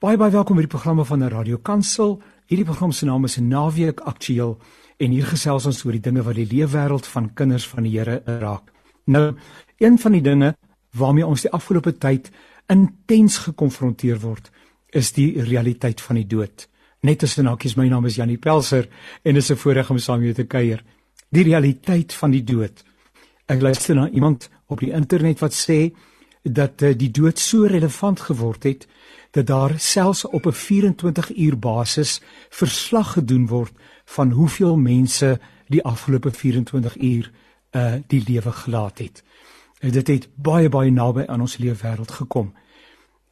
[0.00, 2.14] Baie baie welkom by die programme van die Radio Kansel.
[2.48, 4.54] Hierdie program se naam is Naweek Aktueel
[4.96, 8.14] en hier gesels ons oor die dinge wat die leefwêreld van kinders van die Here
[8.40, 8.70] raak.
[9.12, 9.34] Nou,
[9.76, 10.54] een van die dinge
[10.96, 12.30] waarmee ons die afgelope tyd
[12.72, 14.48] intens gekonfronteer word,
[14.88, 16.64] is die realiteit van die dood.
[17.04, 18.88] Net as nakies my naam is Janie Pelser
[19.20, 20.80] en dit is 'n voorreg om saam met jou te kuier.
[21.28, 22.84] Die realiteit van die dood.
[23.46, 25.92] Ek luister na iemand op die internet wat sê
[26.42, 28.86] dat uh, die dood so relevant geword het
[29.30, 33.72] dat daar selfs op 'n 24 uur basis verslag gedoen word
[34.04, 37.30] van hoeveel mense die afgelope 24 uur
[37.70, 39.24] uh die lewe gelaat het.
[39.80, 42.54] Uh, dit het baie baie naby aan ons leefwêreld gekom.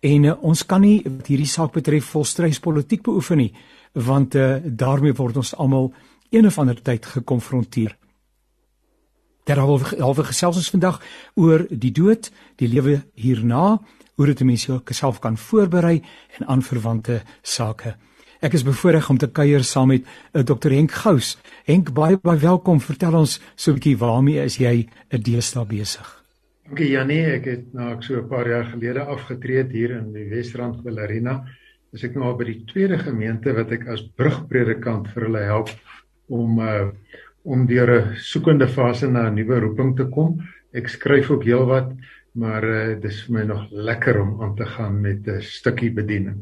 [0.01, 3.55] En uh, ons kan nie wat hierdie saak betref volstreeks politiek beoefen nie,
[3.93, 5.93] want uh daarmee word ons almal
[6.31, 7.98] een of ander tyd gekonfronteer.
[9.49, 10.99] Daaroor halwe gesels ons vandag
[11.41, 12.29] oor die dood,
[12.61, 13.79] die lewe hierna
[14.19, 16.03] hoe dit mense jouself kan voorberei
[16.37, 17.95] en aanverwante sake.
[18.45, 21.39] Ek is bevoorreg om te kuier saam met uh, eh, Dr Henk Gous.
[21.67, 22.79] Henk, baie baie welkom.
[22.81, 26.07] Vertel ons so 'n bietjie waarmee is jy 'n deesdae besig?
[26.69, 30.83] Dankie Janie, ek het nou so 'n paar jaar gelede afgetree hier in die Wesrand
[30.85, 31.45] Villarina.
[31.93, 35.71] Is ek nou by die tweede gemeente wat ek as brugpredikant vir hulle help
[36.29, 36.91] om uh
[37.49, 40.39] om deur 'n soekende fase na 'n nuwe roeping te kom.
[40.73, 41.93] Ek skryf ook heelwat
[42.39, 46.37] maar uh, dis vir my nog lekker om aan te gaan met 'n stukkie bediening.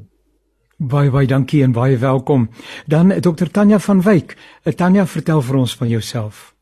[0.76, 2.50] Baie baie dankie en baie welkom.
[2.86, 4.36] Dan Dr Tanya van Wyk.
[4.62, 6.54] Eh, Tanya, vertel vir ons van jouself.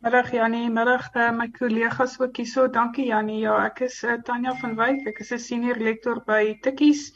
[0.00, 2.68] Middag Jannie, middag uh, my kollegas ook hierso.
[2.68, 3.40] Dankie Jannie.
[3.40, 5.06] Ja, ek is uh, Tanya van Wyk.
[5.06, 7.12] Ek is 'n senior lektor by Tikkies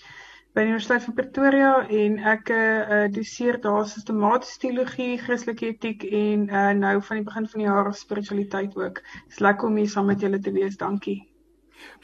[0.53, 6.45] by die Universiteit van Pretoria en ek uh, doseer daar sistematiese teologie, Christelike etiek en
[6.51, 9.01] uh, nou van die begin van die jaar spiritualiteit ook.
[9.31, 10.77] Dis lekker om hier saam met julle te wees.
[10.77, 11.23] Dankie.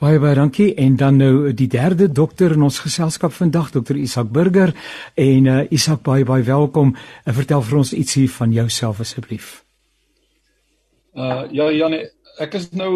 [0.00, 4.32] Baie baie dankie en dan nou die derde dokter in ons geselskap vandag, dokter Isak
[4.32, 4.72] Burger
[5.14, 6.94] en uh, Isak baie baie welkom.
[7.28, 9.58] En vertel vir ons ietsie van jouself asseblief.
[11.12, 12.06] Uh ja Janie,
[12.40, 12.92] ek is nou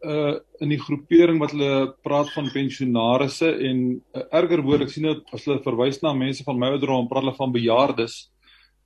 [0.00, 3.80] uh in die groepering wat hulle praat van pensionaarsse en
[4.14, 7.26] uh, erger woord ek sien dit as hulle verwys na mense van my ouderdom praat
[7.26, 8.18] hulle van bejaardes.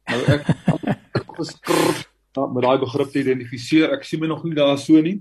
[0.08, 0.48] Nou ek
[1.38, 2.06] geskryf
[2.38, 3.92] met daai begrip te identifiseer.
[3.96, 5.18] Ek sien my nog nie daar so nie.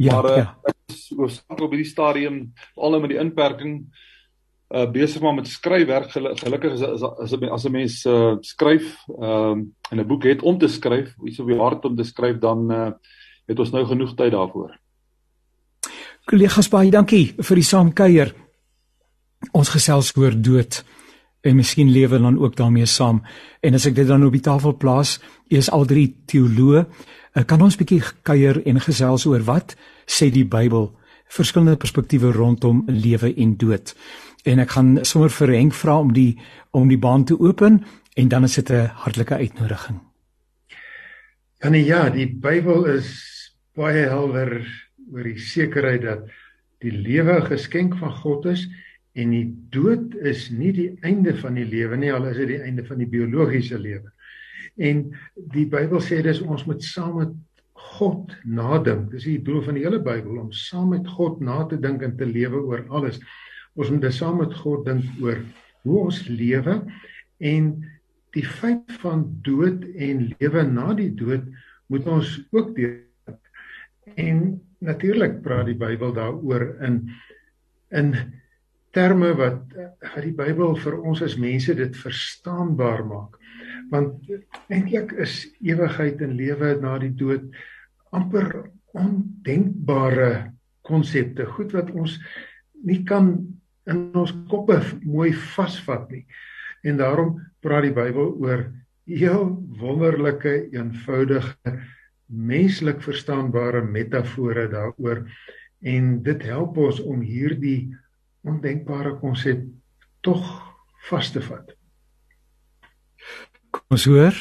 [0.00, 0.46] Ja, maar uh, ja.
[0.72, 2.38] ek is oorspronklik op hierdie stadium
[2.76, 3.82] al met die inperking
[4.70, 8.86] uh besig maar met skryfwerk gelukkig is as as, as 'n mens uh skryf
[9.18, 12.04] ehm um, en 'n boek het om te skryf, iets op die hart om te
[12.04, 12.90] skryf dan uh
[13.50, 14.79] het ons nou genoeg tyd daarvoor.
[16.28, 18.34] Kollegas baie dankie vir die saamkuier.
[19.56, 20.82] Ons gesels oor dood
[21.40, 23.22] en miskien lewe dan ook daarmee saam.
[23.64, 25.16] En as ek dit dan op die tafel plaas,
[25.48, 29.76] is al drie teoloë, eh, kan ons bietjie kuier en gesels oor wat
[30.06, 30.90] sê die Bybel,
[31.28, 33.94] verskillende perspektiewe rondom lewe en dood.
[34.44, 36.38] En ek gaan sommer vir Henk vra om die
[36.72, 40.00] om die baan te open en dan is dit 'n hartlike uitnodiging.
[41.62, 44.66] Ja nee ja, die Bybel is baie helder
[45.12, 46.30] oor die sekerheid dat
[46.80, 48.68] die lewe 'n geskenk van God is
[49.14, 52.62] en die dood is nie die einde van die lewe nie, al is dit die
[52.62, 54.12] einde van die biologiese lewe.
[54.78, 57.34] En die Bybel sê dis ons moet saam met
[57.74, 59.10] God nadink.
[59.10, 62.16] Dis die doel van die hele Bybel om saam met God na te dink en
[62.16, 63.20] te lewe oor alles.
[63.74, 65.40] Ons moet saam met God dink oor
[65.82, 66.80] hoe ons lewe
[67.38, 67.70] en
[68.36, 71.46] die feit van dood en lewe na die dood
[71.90, 72.98] moet ons ook deur
[74.20, 77.02] en natuurlik praat die Bybel daaroor in
[77.90, 78.14] in
[78.94, 83.36] terme wat wat die Bybel vir ons as mense dit verstaanbaar maak.
[83.90, 84.30] Want
[84.70, 87.50] eintlik is ewigheid en lewe na die dood
[88.14, 90.52] amper ondenkbare
[90.86, 92.16] konsepte, goed wat ons
[92.86, 93.34] nie kan
[93.90, 96.24] in ons koppe mooi vasvat nie.
[96.86, 98.64] En daarom praat die Bybel oor
[99.10, 99.46] heel
[99.78, 101.76] wonderlike, eenvoudige
[102.30, 105.24] menslik verstaanbare metafore daaroor
[105.80, 107.90] en dit help ons om hierdie
[108.46, 109.64] ondenkbare konsep
[110.24, 110.46] tog
[111.08, 111.74] vas te vat.
[113.70, 114.36] Kom ons hoor.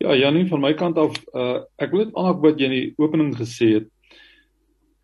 [0.00, 2.86] Ja, Janie van my kant af, uh ek wil net aanhaak wat jy in die
[3.02, 3.90] opening gesê het.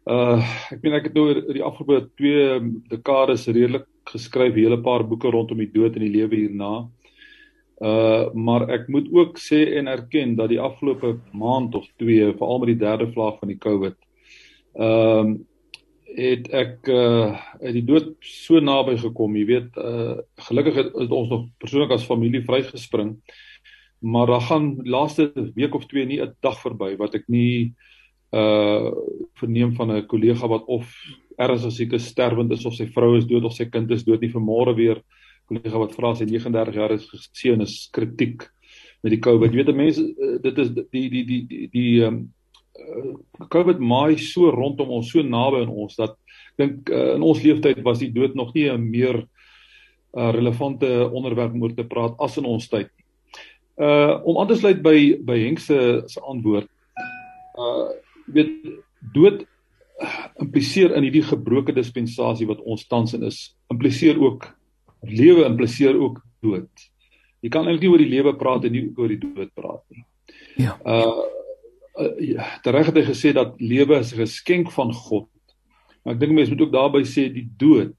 [0.09, 0.41] Uh
[0.73, 2.61] ek meen ek het nou die afgelope 2
[2.95, 6.89] dekades redelik geskryf, 'n hele paar boeke rondom die dood en die lewe hierna.
[7.77, 12.63] Uh maar ek moet ook sê en erken dat die afgelope maand of 2, veral
[12.63, 13.99] met die derde vlaag van die COVID,
[14.75, 15.37] ehm uh,
[16.17, 19.37] het ek uh uit die dood so naby gekom.
[19.37, 20.17] Jy weet, uh
[20.49, 23.19] gelukkig het, het ons nog persoonlik as familie vrygespring.
[24.01, 27.75] Maar daar gaan laaste week of 2 nie 'n dag verby wat ek nie
[28.33, 28.91] uh
[29.37, 30.89] verneem van 'n kollega wat of
[31.37, 34.21] ernstig siek is, sterwend is of sy vrou is dood of sy kind is dood
[34.21, 35.03] nie vanmôre weer
[35.49, 38.47] kollega wat vra sy 39 jaar is geseën is kritiek
[39.03, 39.53] met die COVID.
[39.53, 42.27] Jy weet mense uh, dit is die die die die die ehm um,
[43.49, 46.13] COVID maai so rondom ons so naby aan ons dat
[46.61, 51.55] dink uh, in ons leeftyd was die dood nog nie 'n meer uh, relevante onderwerp
[51.55, 52.91] om oor te praat as in ons tyd.
[53.77, 56.69] Uh om aan te sluit by by Henk se se antwoord.
[57.57, 57.93] Uh
[58.27, 58.53] weet
[59.15, 59.47] dood
[60.41, 64.56] impliseer in hierdie gebroke dispensasie wat ons tans in is, impliseer ook
[65.11, 66.87] lewe impliseer ook dood.
[67.45, 70.05] Jy kan eintlik nie oor die lewe praat en nie oor die dood praat nie.
[70.57, 70.77] Ja.
[70.85, 71.25] Uh,
[71.97, 75.31] uh ja, reg het hy gesê dat lewe is 'n geskenk van God.
[76.05, 77.97] Maar ek dink mense moet ook daarby sê die dood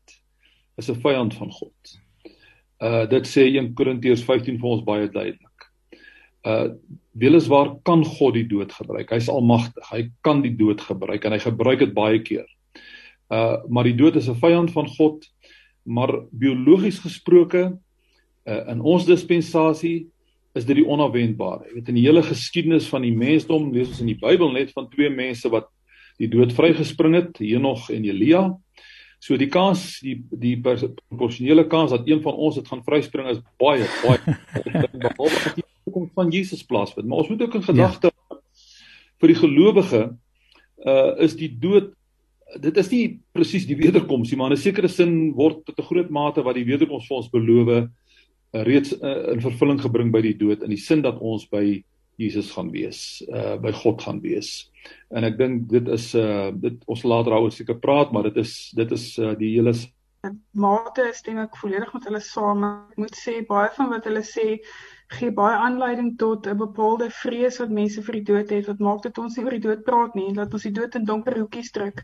[0.77, 1.97] is 'n vyand van God.
[2.79, 5.71] Uh dit sê 1 Korintiërs 15 vir ons baie duidelik.
[6.45, 6.75] Uh
[7.17, 9.09] weliswaar kan God die dood gebruik.
[9.09, 9.89] Hy's almagtig.
[9.89, 12.45] Hy kan die dood gebruik en hy gebruik dit baie keer.
[13.33, 15.25] Uh maar die dood is 'n vyand van God.
[15.87, 17.69] Maar biologies gesproke
[18.47, 20.07] uh in ons dispensasie
[20.57, 21.67] is dit die onverwendbare.
[21.67, 24.71] Jy weet in die hele geskiedenis van die mensdom lees ons in die Bybel net
[24.75, 25.67] van twee mense wat
[26.17, 28.43] die dood vrygespring het, Henog en Elia.
[29.23, 33.41] So die kans die die proporsionele kans dat een van ons dit gaan vryspring is
[33.61, 34.37] baie baie
[35.03, 37.07] behalwe kom van Jesus plaasvind.
[37.07, 38.39] Maar ons moet ook in gedagte ja.
[39.21, 40.01] vir die gelowige
[40.85, 41.93] uh is die dood
[42.55, 43.03] dit is nie
[43.35, 46.55] presies die wederkoms nie, maar in 'n sekere sin word tot 'n groot mate wat
[46.55, 47.87] die wederkoms vir ons beloof uh,
[48.63, 51.83] reeds uh, in vervulling gebring by die dood in die sin dat ons by
[52.17, 54.71] Jesus gaan wees, uh by God gaan wees.
[55.13, 58.71] En ek dink dit is uh dit ons later daaroor seker praat, maar dit is
[58.73, 59.73] dit is uh, die hele
[60.57, 62.63] mate stem ek volledig met hulle saam.
[62.63, 64.57] Ek moet sê baie van wat hulle sê
[65.13, 69.03] gee baie aanleiding tot 'n bepaalde vrees wat mense vir die dood het wat maak
[69.03, 71.37] dat ons nie oor die dood praat nie en dat ons die dood in donker
[71.37, 72.01] hoekies druk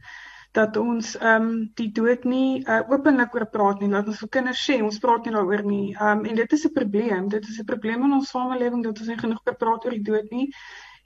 [0.54, 4.30] dat ons ehm um, die dood nie uh, openlik oor praat nie dat ons vir
[4.36, 5.96] kinders sê ons praat nie daaroor nie.
[5.96, 7.30] Ehm um, en dit is 'n probleem.
[7.30, 10.30] Dit is 'n probleem in ons samelewing dat ons nie genoeg praat oor die dood
[10.32, 10.48] nie.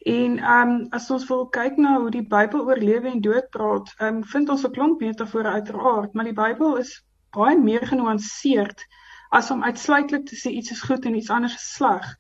[0.06, 3.50] En ehm um, as ons wil kyk na hoe die Bybel oor lewe en dood
[3.50, 7.88] praat ehm um, vind ons 'n klomp metafore uiteraard maar die Bybel is baie meer
[7.88, 8.84] genuanceerd
[9.30, 12.16] as om uitsluitlik te sê iets is goed en iets anders is sleg.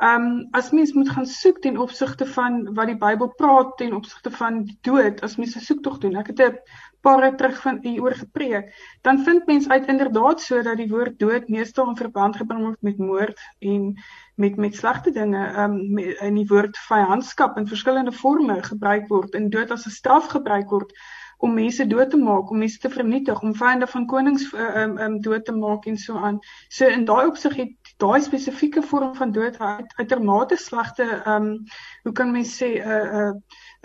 [0.00, 4.30] Um, as mens moet gaan soek ten opsigte van wat die Bybel praat ten opsigte
[4.30, 6.16] van die dood, as mens 'n soektog doen.
[6.16, 6.58] Ek het 'n
[7.00, 11.18] paar terug van u oor gepreek, dan vind mens uit inderdaad so dat die woord
[11.18, 13.94] dood meestal in verband gebring word met moord en
[14.34, 19.34] met met slegte dinge, ehm um, in die woord vyandskap in verskillende forme gebruik word
[19.34, 20.92] en dood as 'n straf gebruik word
[21.40, 24.82] om mense dood te maak, om mense te vernietig, om vyande van konings ehm uh,
[24.82, 26.38] um, um, dood te maak en so aan.
[26.68, 31.64] So in daai opsig het daai spesifieke vorm van dood uit uitermate slegte ehm um,
[32.02, 33.36] hoe kan mens sê 'n uh, 'n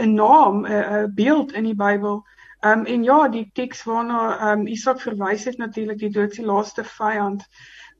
[0.01, 2.23] uh, 'n naam, 'n uh, uh, beeld in die Bybel.
[2.59, 6.33] Ehm um, en ja, die teks waarna ehm um, Isak verwys het natuurlik die dood
[6.33, 7.47] se laaste vyand.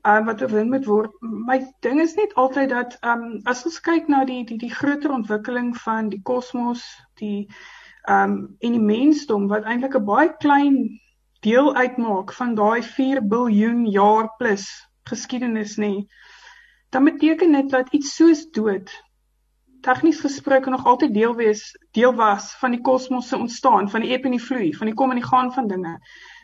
[0.01, 1.11] Ehm um, wat oorwin moet word.
[1.21, 4.73] My ding is net altyd dat ehm um, as ons kyk na die die die
[4.73, 6.85] groter ontwikkeling van die kosmos,
[7.15, 7.47] die
[8.05, 10.75] Ehm um, en die mensdom wat eintlik 'n baie klein
[11.41, 14.65] deel uitmaak van daai 4 miljard jaar plus
[15.09, 16.05] geskiedenis nê.
[16.89, 18.91] Dan beteken dit dat iets soos dood
[19.85, 24.15] tegnies gesproke nog altyd deel wees, deel was van die kosmos se ontstaan, van die
[24.15, 25.93] eb en die vloei, van die kom en die gaan van dinge.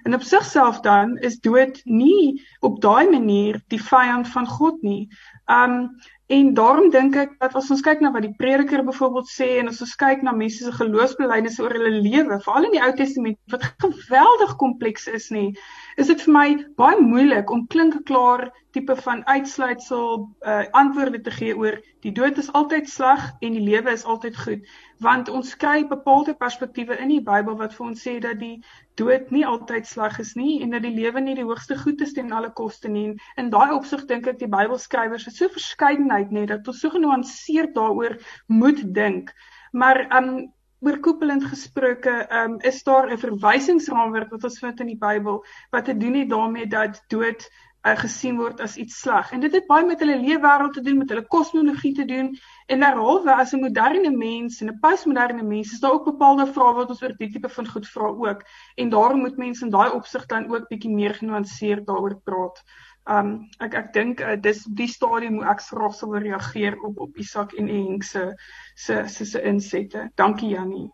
[0.05, 5.07] En op sigself dan is dood nie op daai manier die vyand van God nie.
[5.49, 5.89] Um
[6.31, 9.67] En daarom dink ek dat as ons kyk na wat die prediker byvoorbeeld sê en
[9.67, 13.35] as ons kyk na mense se geloofsbelijdenisse oor hulle lewe, veral in die Ou Testament
[13.51, 15.49] wat geweldig kompleks is nie,
[15.97, 16.47] is dit vir my
[16.79, 22.51] baie moeilik om klinkeklaar tipe van uitsluitsel uh, antwoorde te gee oor die dood is
[22.57, 24.69] altyd sleg en die lewe is altyd goed,
[25.03, 28.61] want ons kry bepaalde perspektiewe in die Bybel wat vir ons sê dat die
[28.99, 32.15] dood nie altyd sleg is nie en dat die lewe nie die hoogste goed is
[32.17, 33.11] ten alle koste nie.
[33.37, 37.75] In daai opsig dink ek die Bybelskrywers het so verskeidenheid net dat ons so genuanceerd
[37.77, 38.17] daaroor
[38.47, 39.33] moet dink.
[39.71, 45.43] Maar um oorkoepelend gesproke, um is daar 'n verwysingsraamwerk wat ons vind in die Bybel
[45.69, 47.49] wat te doen het daarmee dat dood
[47.81, 49.31] uh, gesien word as iets sleg.
[49.31, 52.31] En dit het baie met hulle leefwêreld te doen, met hulle kosmologie te doen
[52.67, 56.73] en derhalwe as 'n moderne mens en 'n postmoderne mens is daar ook bepaalde vrae
[56.73, 58.45] wat ons oor die tipe van goed vra ook.
[58.75, 62.63] En daarom moet mense in daai opsig dan ook bietjie meer genuanceerd daaroor praat.
[63.09, 67.17] Um ek ek dink uh, dis die stadium hoe ek graag sou reageer op op
[67.17, 68.33] Isak en Henk se
[68.75, 70.09] se se se insette.
[70.15, 70.89] Dankie Jannie.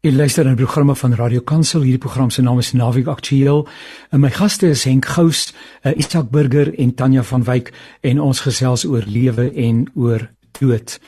[0.00, 1.82] Ek luister na programme van Radio Kansel.
[1.82, 3.66] Hierdie program se naam is Naweek Aktueel.
[4.10, 5.50] En my gaste is Henk Gous,
[5.82, 10.30] uh, Isak Burger en Tanya van Wyk en ons gesels oor lewe en oor
[10.60, 11.00] dood.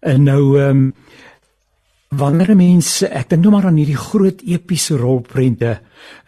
[0.00, 0.94] En nou ehm um,
[2.12, 5.78] wanneer mense ek dink nou maar aan hierdie groot epiese rolprente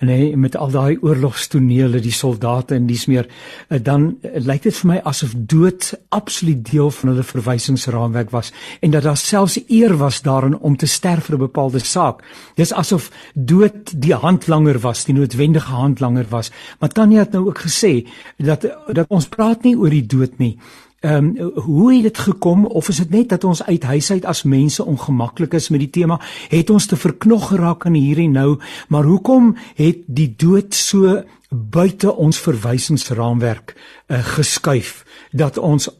[0.00, 4.64] en hy met al daai oorlogstonele die soldate en dis meer eh, dan eh, lyk
[4.64, 9.58] dit vir my asof dood absoluut deel van hulle verwysingsraamwerk was en dat daar selfs
[9.66, 12.22] eer was daarin om te sterf vir 'n bepaalde saak.
[12.56, 16.50] Dis asof dood die handlanger was die noodwendige handlanger was.
[16.80, 18.06] Maar Tanya het nou ook gesê
[18.38, 20.58] dat dat ons praat nie oor die dood nie
[21.04, 24.24] Ehm um, hoe het dit gekom of is dit net dat ons uit huis uit
[24.24, 26.20] as mense ongemaklik is met die tema?
[26.48, 28.58] Het ons te verknog geraak aan hier en nou,
[28.88, 35.90] maar hoekom het die dood so buite ons verwysingsraamwerk uh, geskuif dat ons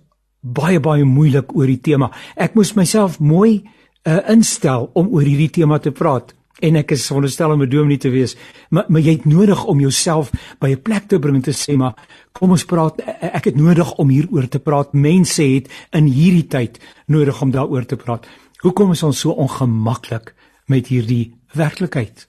[0.40, 2.08] baie baie moeilik oor die tema.
[2.36, 6.32] Ek moes myself mooi uh, instel om oor hierdie tema te praat
[6.62, 8.36] en ek is veronderstel om 'n dominee te wees,
[8.70, 10.30] maar maar jy het nodig om jouself
[10.60, 11.94] by 'n plek te bring en te sê maar
[12.32, 14.92] kom ons praat ek het nodig om hieroor te praat.
[14.92, 18.26] Mense het in hierdie tyd nodig om daaroor te praat.
[18.62, 20.34] Hoekom is ons so ongemaklik
[20.66, 22.28] met hierdie werklikheid?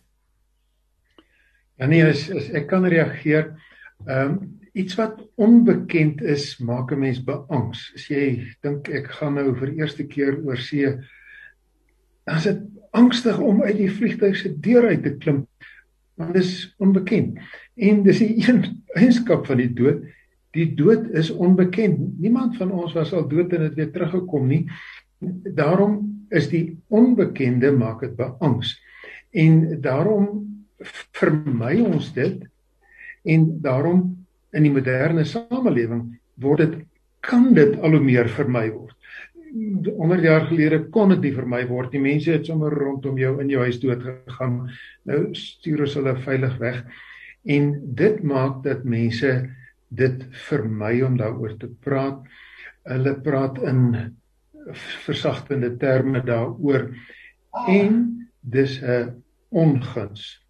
[1.79, 3.55] Ja nee, as, as ek kan reageer,
[4.08, 7.91] ehm um, iets wat onbekend is, maak 'n mens beangs.
[7.96, 10.91] As jy dink ek gaan nou vir eerste keer oor see,
[12.25, 12.60] is dit
[12.95, 15.45] angstig om uit die vliegtuig se deur uit te klim
[16.15, 17.39] want dit is onbekend.
[17.75, 18.61] En dis die een
[18.99, 20.05] eienskap van die dood.
[20.55, 21.99] Die dood is onbekend.
[22.23, 24.61] Niemand van ons was al dood en het weer teruggekom nie.
[25.59, 25.97] Daarom
[26.31, 28.77] is die onbekende maak dit beangs.
[29.35, 30.29] En daarom
[31.19, 32.47] vermy ons dit.
[33.27, 34.07] En daarom
[34.55, 36.79] in die moderne samelewing word dit
[37.25, 38.94] kan dit al hoe meer vermy word
[39.55, 42.01] 100 jaar gelede kon dit nie vermy word nie.
[42.03, 44.65] Mense het sommer rondom jou in jou huis dood gegaan.
[45.07, 46.81] Nou stuur ons hulle veilig weg.
[47.55, 49.31] En dit maak dat mense
[49.95, 52.19] dit vermy om daaroor te praat.
[52.89, 53.85] Hulle praat in
[55.05, 56.89] versagtende terme daaroor
[57.69, 58.01] en
[58.41, 60.41] dis 'n onguns.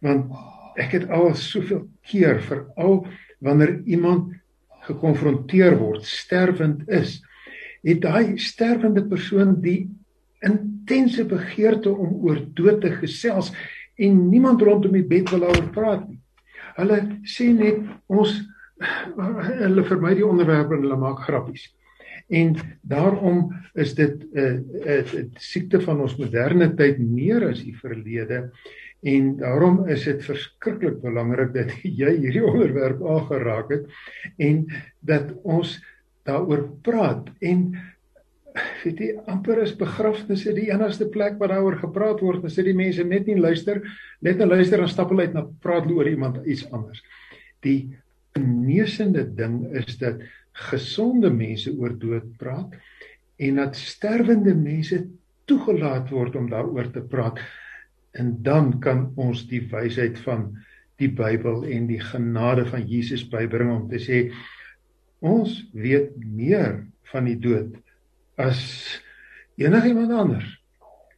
[0.00, 0.32] Want
[0.76, 3.06] ek het al soveel keer veral
[3.38, 4.34] wanneer iemand
[4.88, 7.22] gekonfronteer word sterwend is
[7.84, 9.88] het daai sterwende persoon die
[10.44, 13.52] intense begeerte om oor dood te gesels
[13.96, 16.20] en niemand rondom die bed wil daaroor praat nie.
[16.74, 16.98] Hulle
[17.28, 18.34] sê net ons
[19.60, 21.68] hulle vermy die onderwerp en hulle maak grappies.
[22.32, 24.54] En daarom is dit 'n uh,
[24.96, 28.50] 'n uh, siekte van ons moderne tyd meer as die verlede
[29.04, 33.86] en daarom is dit verskriklik belangrik dat jy hierdie onderwerp aangeraak het
[34.38, 34.66] en
[35.00, 35.76] dat ons
[36.28, 37.28] daaroor praat.
[37.44, 37.66] En
[38.84, 42.44] weet jy amper is begrafnisse die enigste plek waar daaroor gepraat word.
[42.44, 43.82] En sê die mense net nie luister
[44.24, 47.02] net nou luister en stap hulle uit na praat oor iemand iets anders.
[47.66, 47.94] Die
[48.34, 50.22] genesende ding is dat
[50.70, 52.74] gesonde mense oor dood praat
[53.42, 55.00] en dat sterwende mense
[55.50, 57.40] toegelaat word om daaroor te praat.
[58.14, 60.52] En dan kan ons die wysheid van
[61.02, 64.28] die Bybel en die genade van Jesus bybring om te sê
[65.24, 67.72] Ons weet meer van die dood
[68.40, 68.60] as
[69.56, 70.50] enigiemand anders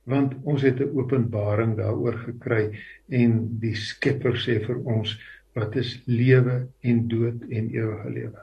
[0.06, 2.78] want ons het 'n openbaring daaroor gekry
[3.10, 5.16] en die Skepper sê vir ons
[5.54, 8.42] wat is lewe en dood en ewige lewe.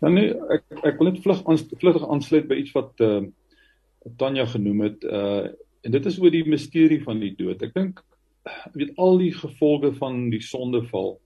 [0.00, 1.42] Dan nee, ek ek wil net vlug
[1.78, 3.22] vlugtig aansluit by iets wat uh
[4.18, 5.46] Tanya genoem het uh
[5.82, 7.62] en dit is oor die misterie van die dood.
[7.62, 8.02] Ek dink
[8.74, 11.20] weet al die gevolge van die sondeval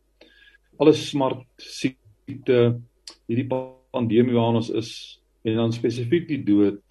[0.76, 1.96] alles smart siek
[2.26, 2.80] siekte,
[3.30, 4.90] hierdie pandemie waarin ons is
[5.46, 6.82] en dan spesifiek die dood.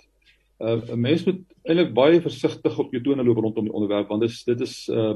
[0.63, 4.24] Uh, 'n Mens moet eintlik baie versigtig op jou tone loop rondom die onderwerp want
[4.24, 5.15] dis dit is uh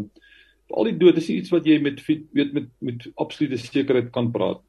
[0.69, 4.59] al die dood is iets wat jy met weet met met absolute sekerheid kan praat.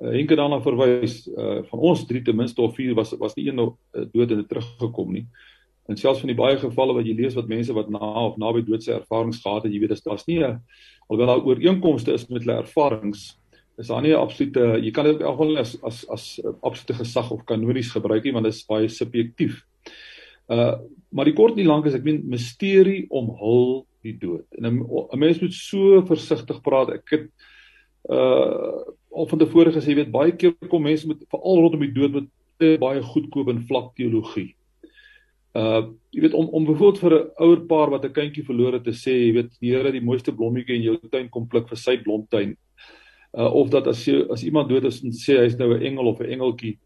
[0.00, 3.48] Uh, Henke daarna verwys uh van ons drie ten minste of vier was was nie
[3.48, 5.26] een uh, dood in teruggekom nie.
[5.86, 8.64] En selfs van die baie gevalle wat jy lees wat mense wat na of naby
[8.64, 12.62] doodse ervarings gehad het, jy weet dis daar's nie alhoewel daar ooreenkomste is met hulle
[12.62, 13.36] ervarings
[13.78, 17.30] is daar nie 'n absolute jy kan dit ook wel as as as absolute gesag
[17.30, 19.64] of kanonies gebruik nie want dit is baie subjektief.
[20.48, 20.78] Uh
[21.12, 24.46] maar die kort en die lank is ek meen misterie omhul die dood.
[24.58, 26.90] En 'n mens moet so versigtig praat.
[26.90, 27.28] Ek het
[28.10, 31.92] uh al van tevore gesê jy weet baie keer kom mense met veral rondom die
[31.92, 34.54] dood met baie goedkoop en vlak teologie.
[35.54, 38.84] Uh jy weet om om byvoorbeeld vir 'n ouer paar wat 'n kindjie verloor het
[38.84, 41.76] te sê jy weet die Here die mooiste blommetjie in jou tuin kom pluk vir
[41.78, 42.56] sy blomtuin
[43.36, 46.06] uh, of dat as jy as iemand dood is en sê hy's nou 'n engel
[46.06, 46.78] of 'n engeltjie.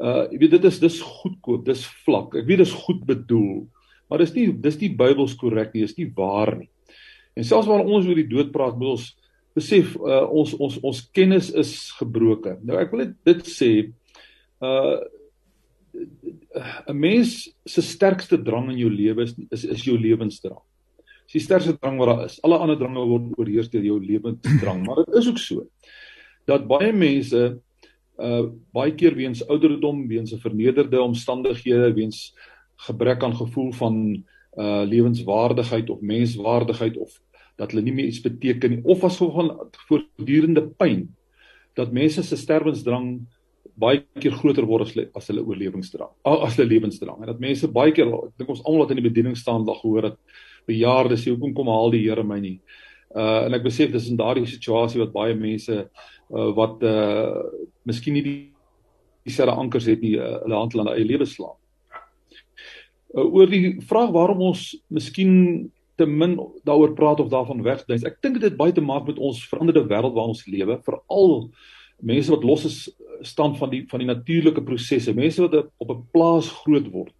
[0.00, 2.34] Uh jy weet dit is dis goedkoop, dis vlak.
[2.34, 3.66] Ek weet dis goed bedoel,
[4.08, 6.70] maar dis nie dis nie Bybels korrek nie, dis nie waar nie.
[7.36, 9.16] En selfs wanneer ons oor die dood praat, moet ons
[9.54, 12.58] besef uh ons ons ons kennis is gebroken.
[12.62, 13.92] Nou ek wil dit sê
[14.62, 14.98] uh
[16.88, 20.62] 'n mens se sterkste drang in jou lewe is is is jou lewensdrang.
[21.28, 22.38] Dis die sterkste drang wat daar is.
[22.40, 25.66] Alle ander drange word oorheers deur jou lewensdrang, maar dit is ook so
[26.48, 27.58] dat baie mense
[28.18, 28.44] uh
[28.74, 32.32] baie keer weens ouderdom, weens 'n vernederde omstandighede, weens
[32.88, 34.24] gebrek aan gevoel van
[34.56, 37.20] uh lewenswaardigheid of menswaardigheid of
[37.58, 41.08] dat hulle nie meer iets beteken nie of as gevolg van voortdurende pyn
[41.78, 43.20] dat mense se sterwensdrang
[43.78, 47.70] baie keer groter word as hulle as hulle oorlewingsdrang as hulle lewensdrang en dat mense
[47.70, 50.18] baie keer ek dink ons almal wat in die bediening staan dag gehoor het
[50.66, 52.58] bejaardes sê hoekom kom haal die Here my nie
[53.14, 57.44] uh en ek besef dis in daardie situasie wat baie mense uh wat uh
[57.88, 58.38] miskien nie die
[59.28, 61.56] dieselfde ankers het nie uh, hulle hand aan eie lewe slaan
[63.14, 66.36] uh, oor die vraag waarom ons miskien te min
[66.68, 68.04] daaroor praat of daarvan wegdink.
[68.06, 71.32] Ek dink dit het baie te maak met ons veranderde wêreld waarin ons lewe, veral
[71.98, 72.76] mense wat los is
[73.26, 77.17] staan van die van die natuurlike prosesse, mense wat op 'n plaas groot word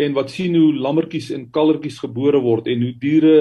[0.00, 3.36] en wat sien hoe lammetjies en kalvertjies gebore word en hoe diere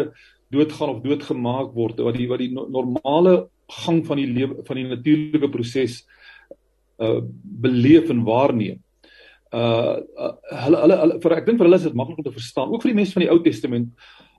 [0.53, 3.47] doodgaan of doodgemaak word wat die wat die normale
[3.81, 6.03] gang van die lewe van die natuurlike proses
[7.01, 7.21] uh
[7.63, 8.81] beleef en waarneem.
[9.53, 10.33] Uh, uh
[10.65, 12.85] hulle hulle hulle vir ek dink vir hulle is dit maklik om te verstaan ook
[12.85, 13.89] vir die mense van die Ou Testament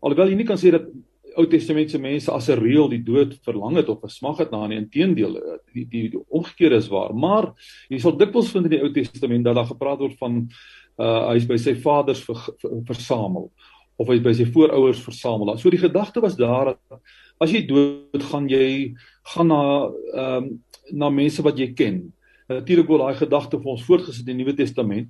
[0.03, 0.87] alhoewel jy nie kan sê dat
[1.35, 4.79] Ou Testamentiese mense as 'n reël die dood verlang het of versmag het na nie
[4.79, 7.55] inteendeel eh, die die, die omgekeerde is waar maar
[7.91, 10.49] jy sal dikwels vind in die Ou Testament dat daar gepraat word van
[10.99, 13.51] uh hy is by sy vaders ver, ver, versamel
[13.99, 17.01] of hy is by sy voorouers versamel so die gedagte was daar dat
[17.43, 18.95] as jy dood gaan jy
[19.35, 19.63] gaan na
[20.15, 20.55] ehm um,
[20.93, 22.03] na mense wat jy ken
[22.47, 25.09] natuurlik word daai gedagte vir ons voortgesit in die Nuwe Testament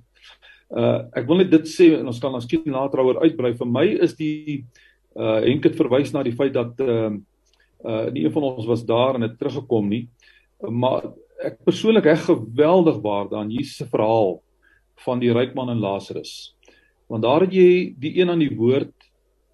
[0.73, 3.53] Uh ek wil net dit sê en ons kan miskien later daaroor uitbrei.
[3.57, 4.65] Vir my is die
[5.15, 7.13] uh Henk het verwys na die feit dat uh
[7.85, 10.07] uh nie een van ons was daar en het teruggekom nie.
[10.59, 11.11] Maar
[11.45, 14.39] ek persoonlik heg geweldig waarde aan Jesus se verhaal
[15.03, 16.55] van die ryk man en Lazarus.
[17.07, 18.93] Want daar het jy die een aan die woord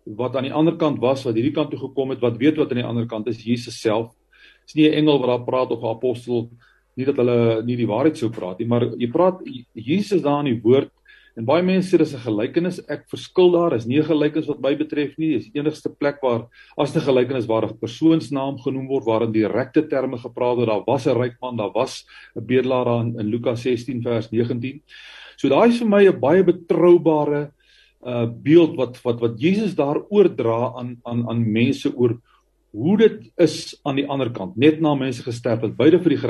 [0.05, 2.71] wat aan die ander kant was wat hierdie kant toe gekom het wat weet wat
[2.71, 4.12] aan die ander kant is Jesus self.
[4.65, 6.50] Dis nie 'n engel wat daar praat of 'n apostel
[6.95, 9.39] nie dat hulle nie die waarheid sou praat nie, maar jy praat
[9.73, 10.91] Jesus daar aan die woord
[11.39, 12.82] En baie mense sê dis 'n gelykenis.
[12.89, 13.73] Ek verskil daar.
[13.73, 15.38] Is nie 'n gelykenis wat my betref nie.
[15.38, 19.88] Dis die enigste plek waar as 'n gelykenis waar 'n persoonsnaam genoem word waarin direkte
[19.88, 20.67] terme gepraat word.
[20.67, 24.82] Daar was 'n ryk man, daar was 'n bedelaar in, in Lukas 16 vers 19.
[25.38, 27.52] So daai is vir my 'n baie betroubare
[28.02, 32.17] uh beeld wat wat wat Jesus daar oordra aan aan aan mense oor
[32.72, 34.56] hoe dit is aan die ander kant.
[34.56, 36.22] Net na mense gesterf het beide vir die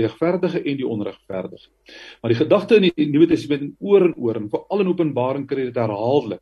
[0.00, 1.68] regverdige en die onregverdige
[2.22, 5.68] maar die gedagte in die Nuwe Testament oor en oor en veral in Openbaring kry
[5.68, 6.40] dit herhaaldelik.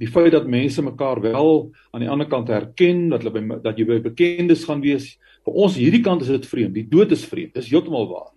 [0.00, 3.78] Die feit dat mense mekaar wel aan die ander kant herken dat hulle by dat
[3.78, 7.24] jy by bekendes gaan wees vir ons hierdie kant is dit vreemd die dood is
[7.28, 8.30] vreemd dis heeltemal waar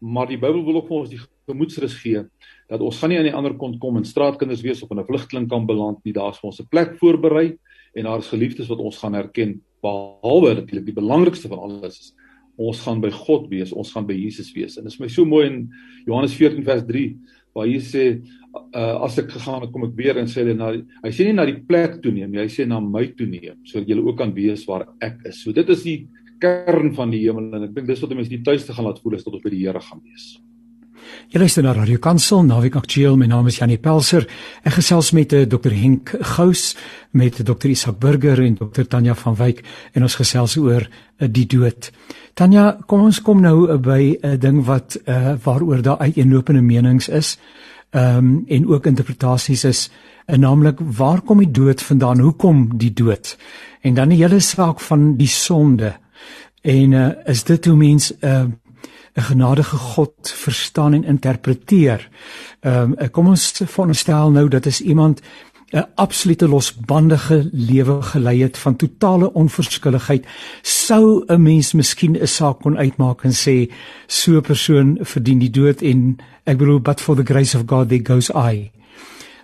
[0.00, 2.24] maar die Bybel wil ook vir ons die gemoedsrus gee
[2.68, 5.06] dat ons gaan nie aan die ander kant kom en straatkinders wees of in 'n
[5.06, 7.56] vlugtelingkamp beland nie daar's vir ons 'n plek voorberei
[7.94, 12.14] en daar is geliefdes wat ons gaan herken behalwe natuurlik die belangrikste van alles is
[12.56, 14.76] ons gaan by God wees, ons gaan by Jesus wees.
[14.76, 15.58] En dit is my so mooi in
[16.06, 17.08] Johannes 14 vers 3
[17.56, 20.74] waar hy sê uh, as ek gegaan het kom ek weer en sê hulle na
[20.76, 23.88] hy sê nie na die plek toe neem, hy sê na my toe neem sodat
[23.88, 25.40] julle ook kan wees waar ek is.
[25.40, 25.98] So dit is die
[26.38, 29.18] kern van die hemel en ek dink dis wat mense die tuiste gaan laat voel
[29.18, 30.36] is tot op by die Here gaan wees.
[31.30, 33.16] Jy luister na Radio Kansel, Naweek Aktueel.
[33.18, 34.26] My naam is Janie Pelser.
[34.66, 36.74] Ek gesels met eh, Dr Henk Gous,
[37.18, 39.62] met Dr Isak Burger en Dr Tanya van Wyk
[39.94, 41.90] en ons gesels oor uh, die dood.
[42.38, 47.08] Tanya, kom ons kom nou uh, by 'n ding wat uh, waaroor daar uiteenlopende menings
[47.08, 47.38] is.
[47.90, 49.90] Ehm um, en ook interpretasies is,
[50.26, 52.20] uh, naamlik waar kom die dood vandaan?
[52.20, 53.36] Hoekom die dood?
[53.82, 55.94] En dan die hele saak van die sonde.
[56.62, 58.44] En uh, is dit hoe mens 'n uh,
[59.16, 62.08] 'n genadige God verstaan en interpreteer.
[62.60, 65.20] Ehm um, kom ons veronderstel nou dat is iemand
[65.70, 70.26] 'n absolute losbandige lewe gelei het van totale onverskilligheid
[70.62, 73.72] sou 'n mens miskien 'n saak kon uitmaak en sê
[74.06, 77.88] so 'n persoon verdien die dood en ek bedoel but for the grace of God
[77.88, 78.70] there goes I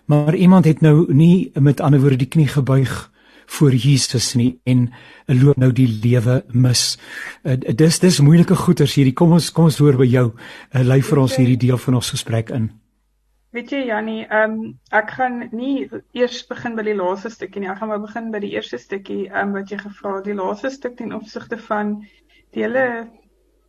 [0.04, 3.10] maar iemand het nou nie met ander woorde die knie gebuig
[3.58, 4.86] voor Jesus nie en
[5.26, 6.98] loop nou die lewe mis.
[7.44, 9.16] Uh, dis dis moeilike goeters hierdie.
[9.16, 10.28] Kom ons kom ons hoor by jou.
[10.72, 12.70] Uh, lei vir ons hierdie deel van ons gesprek in.
[13.52, 15.84] Weet jy Jannie, ehm um, ek gaan nie
[16.16, 17.68] eers begin by die laaste stukkie nie.
[17.68, 20.38] Ek gaan maar begin by die eerste stukkie ehm um, wat jy gevra het, die
[20.38, 21.98] laaste stuk ten opsigte van
[22.56, 22.86] die hele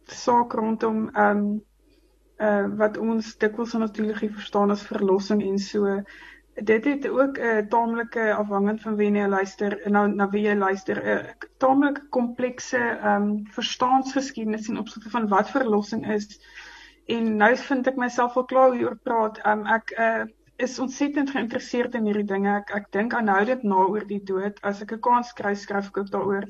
[0.08, 1.54] saak rondom ehm um,
[2.44, 6.00] uh wat ons dikwels natuurlik verstaan as verlossing en so
[6.56, 10.56] dit het ook 'n uh, taamlike afhangend van wie jy luister nou na wie jy
[10.56, 16.40] luister 'n uh, taamlik komplekse ehm um, verstaansgeskiedenis in opsigte van wat verlossing is
[17.12, 19.42] En nou vind ek myself al klaar hieroor praat.
[19.48, 20.24] Um ek uh
[20.64, 22.52] is ontsettend geïnteresseerd in hierdie dinge.
[22.62, 24.60] Ek ek dink aanhoudend na oor die dood.
[24.64, 26.46] As ek 'n kans kry, skryf ek ook daaroor.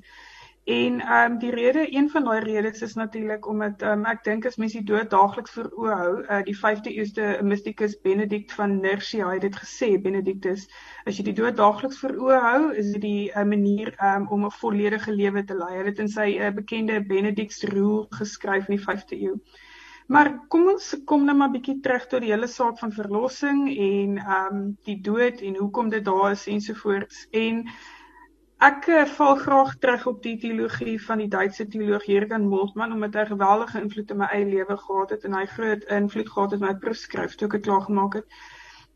[0.63, 4.21] En ehm um, die rede, een van daai redes is natuurlik omdat ehm um, ek
[4.23, 8.53] dink as mense die dood daagliks voor oë hou, uh, die 5de eeuse mystikus Benedict
[8.59, 10.63] van Nursia het dit gesê, Benedictus,
[11.03, 14.45] as jy die dood daagliks voor oë hou, is dit die uh, manier um, om
[14.45, 15.83] 'n volledige lewe te lei.
[15.83, 19.35] Dit in sy uh, bekende Benedict's Rule geskryf in die 5de eeu.
[20.07, 24.15] Maar kom ons kom nou maar bietjie terug tot die hele saak van verlossing en
[24.17, 27.27] ehm um, die dood en hoekom dit daar is ensovoorts.
[27.31, 27.67] En
[28.61, 33.15] Ek uh, val graag terug op die teologie van die Duitse teoloog Jürgen Moltmann omdat
[33.19, 36.61] hy geweldige invloed in my eie lewe gehad het en hy groot invloed gehad het
[36.61, 38.37] op my proefskryf toe ek dit klaar gemaak het.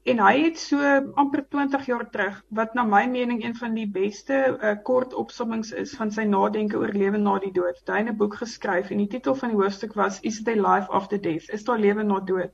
[0.07, 0.79] En hy het so
[1.23, 5.73] amper 20 jaar terug wat na my mening een van die beste uh, kort opsommings
[5.83, 7.81] is van sy nadenke oor lewe na die dood.
[7.89, 10.87] Hy het 'n boek geskryf en die titel van die hoofstuk was Is there life
[11.01, 11.49] after death?
[11.49, 12.53] Is daar lewe na dood?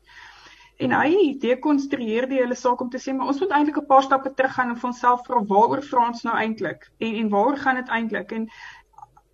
[0.83, 4.03] En hy dekonstrueer die hele saak om te sê maar ons moet eintlik 'n paar
[4.03, 6.89] stappe teruggaan en vir onsself vra waaroor vra ons nou eintlik?
[6.99, 8.31] En en waaroor gaan dit eintlik?
[8.31, 8.49] En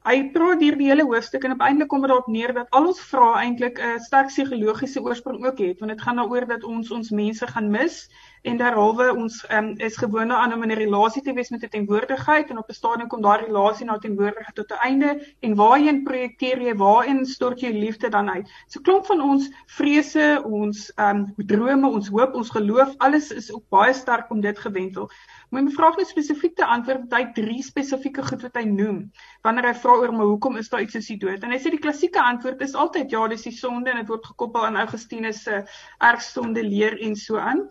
[0.10, 2.88] hy praat hier die hele hoofstuk en op eintlik kom dit daarop neer dat al
[2.92, 6.92] ons vra eintlik 'n sterk psigologiese oorsprong ook het want dit gaan daaroor dat ons
[6.92, 8.10] ons mense gaan mis
[8.42, 11.70] en derhalwe ons um, is gewoond aan om in 'n relasie te wees met 'n
[11.70, 15.10] teenwoordigheid en op 'n stadium kom daardie relasie na teenwoordigheid tot 'n einde.
[15.40, 16.76] En waarheen projekteer jy?
[16.76, 18.50] Waarin stort jy liefde dan uit?
[18.68, 23.64] So klomp van ons vrese ons um, drome ons hoop ons geloof alles is ook
[23.70, 25.10] baie sterk om dit gewentel.
[25.50, 29.12] Maar my vraag is spesifiek te antwoord dat hy drie spesifieke goed wat hy noem.
[29.42, 31.44] Wanneer hy vra oor maar hoekom is daar iets soos die dood?
[31.44, 34.26] En hy sê die klassieke antwoord is altyd ja dis die sonde en dit word
[34.26, 35.64] gekoppel aan Augustinus se
[35.98, 37.66] ergsonde leer en so aan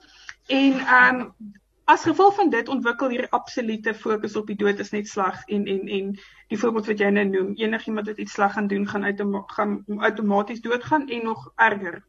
[0.48, 4.90] En ehm um, as gevolg van dit ontwikkel hier absolute fokus op die dood is
[4.90, 6.10] net sleg en en en
[6.48, 9.20] die voorbeeld wat jy nou noem, enigiemand wat iets sleg gaan doen gaan uit
[9.56, 12.02] gaan outomaties doodgaan en nog erger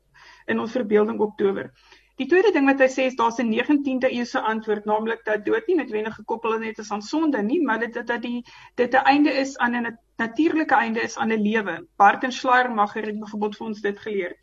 [0.45, 1.71] in ons verbeelding oktober.
[2.19, 5.67] Die tweede ding wat hy sê is daar's 'n 19de eeuse antwoord, naamlik dat dood
[5.67, 8.43] nie noodwendig gekoppel is net aan sonde nie, maar dit dat die
[8.75, 11.87] dit 'n einde is aan 'n natuurlike einde is aan 'n lewe.
[11.95, 14.35] Barton Schleiermacher het byvoorbeeld vir ons dit geleer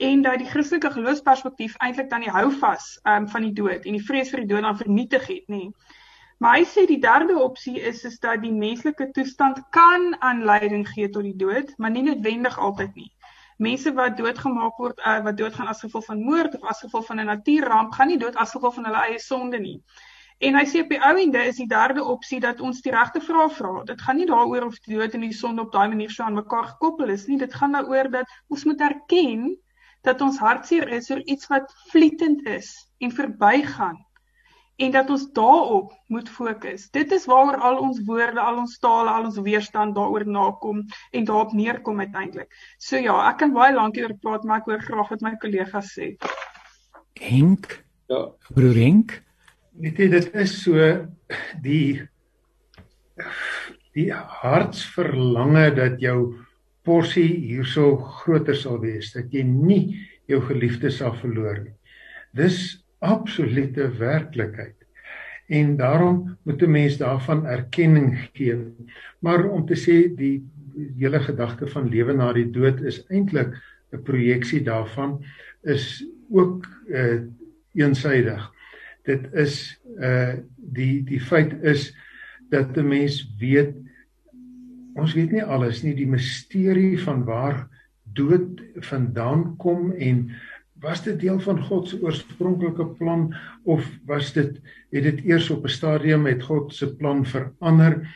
[0.00, 4.04] en dat die Christelike geloofsperspektief eintlik dan die houvas um, van die dood en die
[4.04, 5.64] vrees vir die dood dan vernietig het, nê.
[5.66, 5.96] Nee.
[6.40, 11.10] Maar hy sê die derde opsie is is dat die menslike toestand kan aanleiding gee
[11.12, 13.10] tot die dood, maar nie noodwendig altyd nie.
[13.60, 17.20] Mense wat doodgemaak word, uh, wat doodgaan as gevolg van moord of as gevolg van
[17.20, 19.76] 'n natuurramp, gaan nie dood as gevolg van hulle eie sonde nie.
[20.40, 23.20] En hy sê op die ou ende is die derde opsie dat ons die regte
[23.20, 23.84] vrae vra.
[23.84, 26.40] Dit gaan nie daaroor of die dood en die sonde op daai manier so aan
[26.40, 27.36] mekaar gekoppel is nie.
[27.38, 29.58] Dit gaan daaroor dat ons moet erken
[30.06, 33.98] dat ons hartseer is oor iets wat vlietend is en verbygaan
[34.80, 36.86] en dat ons daarop moet fokus.
[36.90, 41.26] Dit is waaroor al ons woorde, al ons tale, al ons weerstand daaroor nakom en
[41.28, 42.48] daarop neerkom uiteindelik.
[42.80, 45.92] So ja, ek kan baie lank hieroor praat, maar ek hoor graag wat my kollegas
[45.98, 46.14] sê.
[47.20, 47.76] Henk?
[48.08, 48.22] Ja,
[48.56, 49.18] broer Henk?
[49.80, 50.88] Weet jy dit is so
[51.64, 52.08] die
[53.98, 56.20] die hartsverlange dat jou
[56.84, 59.98] porsie hierso groter sal wees dat jy nie
[60.30, 61.74] jou geliefdes sal verloor nie.
[62.36, 64.76] Dis absolute werklikheid.
[65.50, 68.56] En daarom moet 'n mens daarvan erkenning gee.
[69.18, 70.44] Maar om te sê die
[70.98, 73.54] hele gedagte van lewe na die dood is eintlik
[73.92, 75.24] 'n projeksie daarvan
[75.62, 77.20] is ook uh
[77.74, 78.50] eensydig.
[79.02, 81.96] Dit is uh die die feit is
[82.50, 83.74] dat 'n mens weet
[84.94, 85.94] ons weet nie alles nie.
[85.94, 87.68] Die misterie van waar
[88.16, 90.30] dood vandaan kom en
[90.80, 93.28] was dit deel van God se oorspronklike plan
[93.68, 94.56] of was dit
[94.90, 98.08] het dit eers op 'n stadium met God se plan verander?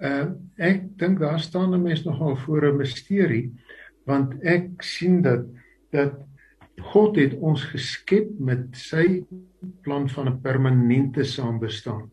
[0.00, 3.52] Uh, ek dink daar staan 'n mens nogal voor 'n misterie
[4.04, 5.46] want ek sien dat
[5.92, 6.14] dat
[6.80, 9.22] God het ons geskep met sy
[9.84, 12.10] plan van 'n permanente saambestaan.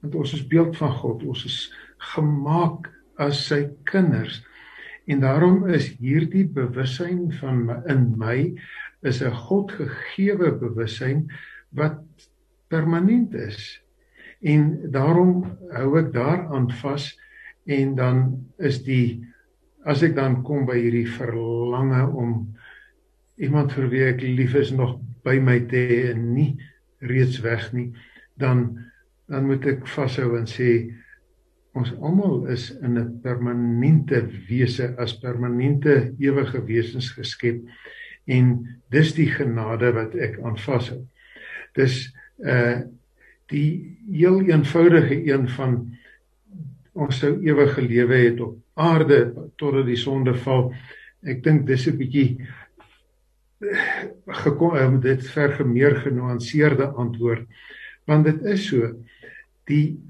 [0.00, 1.22] Want ons is beeld van God.
[1.22, 4.40] Ons is gemaak as sy kinders.
[5.10, 8.38] En daarom is hierdie bewussyn van my, in my
[9.02, 11.26] is 'n Godgegewe bewussyn
[11.74, 11.98] wat
[12.68, 13.82] permanent is.
[14.40, 17.12] En daarom hou ek daaraan vas
[17.66, 19.22] en dan is die
[19.84, 22.34] as ek dan kom by hierdie verlange om
[23.42, 26.52] iemand vir wie ek lief is nog by my te hê en nie
[27.02, 27.90] reeds weg nie,
[28.38, 28.78] dan
[29.30, 30.92] dan moet ek vashou en sê
[31.78, 37.62] ons almal is in 'n permanente wese as permanente ewige wesens geskep
[38.26, 41.06] en dis die genade wat ek aan vashou.
[41.74, 42.12] Dis
[42.44, 42.82] uh
[43.52, 45.92] die heel eenvoudige een van
[46.92, 50.72] ons sou ewige lewe het op aarde totdat die sonde val.
[51.22, 52.38] Ek dink dis 'n bietjie
[54.26, 57.46] gekom um, dit verge meer genuanceerde antwoord
[58.10, 58.88] want dit is so
[59.70, 60.00] die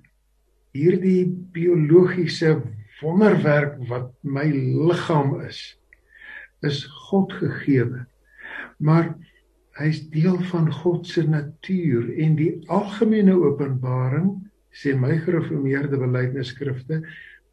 [0.76, 2.60] hierdie biologiese
[3.02, 5.60] wonderwerk wat my liggaam is
[6.62, 8.06] is God gegeewe
[8.78, 9.12] maar
[9.80, 14.34] hy's deel van God se natuur en die algemene openbaring
[14.72, 17.02] sê my gereformeerde belydenisskrifte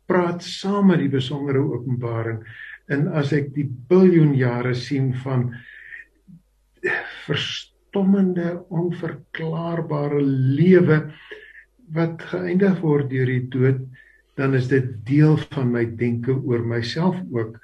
[0.09, 2.41] praat saam met die besondere openbaring.
[2.89, 5.49] En as ek die biljoen jare sien van
[7.27, 11.01] verstommende onverklaarbare lewe
[11.95, 13.81] wat geëindig word deur die dood
[14.39, 17.57] dan is dit deel van my denke oor myself ook.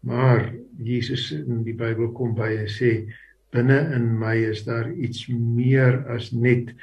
[0.00, 0.48] Maar
[0.82, 2.92] Jesus in die Bybel kom by en sê
[3.54, 6.74] binne in my is daar iets meer as net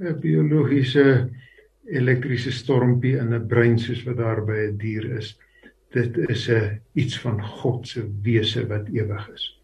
[0.00, 1.30] 'n biologiese
[1.84, 5.34] elektriese stormpie in 'n brein soos wat daar by 'n dier is.
[5.92, 9.63] Dit is 'n iets van God se wese wat ewig is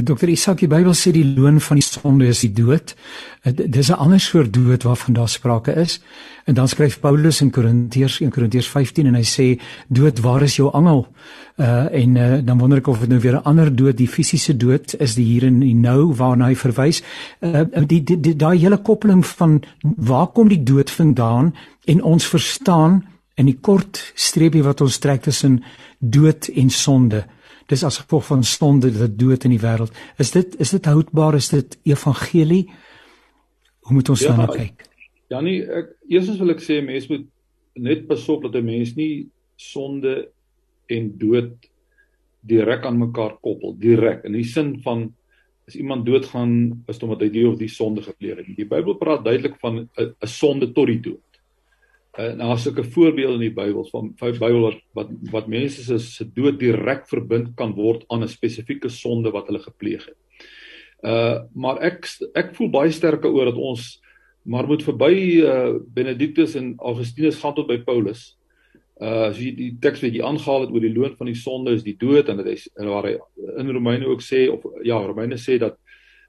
[0.00, 2.94] Dokter Isak, die Bybel sê die loon van die sonde is die dood.
[3.44, 6.00] Dis 'n ander soort dood waarvan daar sprake is.
[6.44, 10.56] En dan skryf Paulus in Korintiërs 1 Korintiërs 15 en hy sê dood, waar is
[10.56, 11.06] jou angel?
[11.56, 14.56] Uh en uh, dan wonder ek of dit nou weer 'n ander dood, die fisiese
[14.56, 17.02] dood is die hier en die nou waarna hy verwys.
[17.40, 22.26] Uh die die, die daai hele koppeling van waar kom die dood vandaan en ons
[22.26, 25.62] verstaan in die kort streepie wat ons trek tussen
[25.98, 27.24] dood en sonde
[27.66, 29.92] dis as gevolg van sonde dat dood in die wêreld.
[30.18, 31.34] Is dit is dit houdbaar?
[31.34, 32.70] Is dit evangelie?
[33.80, 34.86] Hoe moet ons ja, daarna kyk?
[35.28, 37.26] Ja nee, ek eerstens wil ek sê mense moet
[37.74, 40.28] net pas op dat 'n mens nie sonde
[40.86, 41.56] en dood
[42.40, 45.12] direk aan mekaar koppel, direk in die sin van
[45.68, 48.56] as iemand doodgaan is dit omdat hy die of die sonde gepleeg het.
[48.56, 51.31] Die Bybel praat duidelik van 'n sonde tot die dood.
[52.12, 55.82] En daar is 'n voorbeeld in die Bybel van vyf Bybel wat wat, wat mense
[55.82, 60.16] se se dood direk verbind kan word aan 'n spesifieke sonde wat hulle gepleeg het.
[61.00, 64.00] Uh maar ek ek voel baie sterker oor dat ons
[64.44, 68.36] maar moet verby uh Benedictus en Augustinus gaan tot by Paulus.
[69.00, 71.72] Uh as jy die teks wat jy aangehaal het oor die loon van die sonde
[71.72, 73.16] is die dood en dit is waar hy
[73.56, 75.78] in Romeine ook sê of ja Romeine sê dat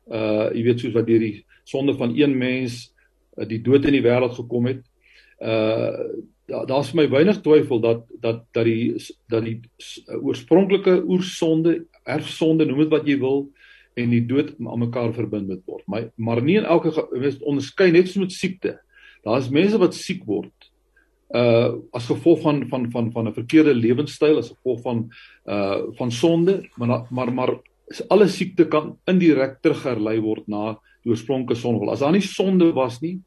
[0.08, 2.94] uh jy weet soos wat deur die sonde van een mens
[3.38, 4.82] uh, die dood in die wêreld gekom het
[5.44, 6.22] uh
[6.68, 8.96] daar's vir my weinig twyfel dat dat dat die
[9.32, 9.62] dat die
[10.20, 13.48] oorspronklike oersonde, erfsonde, noem dit wat jy wil
[13.96, 15.86] en die dood aan mekaar verbind moet word.
[15.88, 18.76] Maar maar nie in elke mens onderskei net soos met siekte.
[19.24, 20.54] Daar's mense wat siek word
[21.34, 25.10] uh as gevolg van van van van 'n verkeerde lewenstyl, as gevolg van
[25.46, 27.54] uh van sonde, maar maar maar
[28.10, 31.92] alle siekte kan indirek terugherlei word na die oorspronklike sonde.
[31.92, 33.20] As daar nie sonde was nie,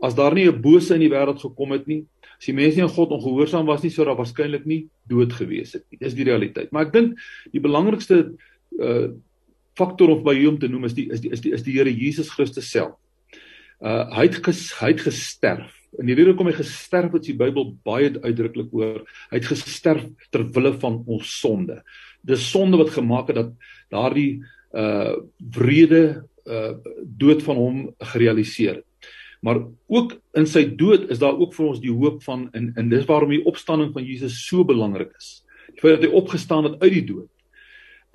[0.00, 2.04] as daar nie 'n bose in die wêreld gekom het nie,
[2.38, 5.72] as die mense nie aan God ongehoorsaam was nie, sou daar waarskynlik nie dood gewees
[5.72, 5.98] het nie.
[5.98, 6.72] Dis die realiteit.
[6.72, 7.18] Maar ek dink
[7.52, 8.34] die belangrikste
[8.80, 9.14] uh
[9.74, 11.90] faktor of by hom te noem is die is die is die is die Here
[11.90, 12.94] Jesus Christus self.
[13.82, 15.72] Uh hy het ges, hy het gesterf.
[15.98, 19.02] En die rede hoekom hy gesterf het, is die Bybel baie uitdruklik oor.
[19.30, 21.80] Hy het gesterf ter wille van ons sonde.
[22.22, 23.52] Dis sonde wat gemaak het dat
[23.94, 25.14] daardie uh
[25.58, 27.78] wrede uh dood van hom
[28.14, 28.88] gerealiseer het.
[29.44, 29.60] Maar
[29.92, 33.04] ook in sy dood is daar ook vir ons die hoop van en en dis
[33.04, 35.42] waarom die opstanding van Jesus so belangrik is.
[35.74, 37.30] Die feit dat hy opgestaan het uit die dood.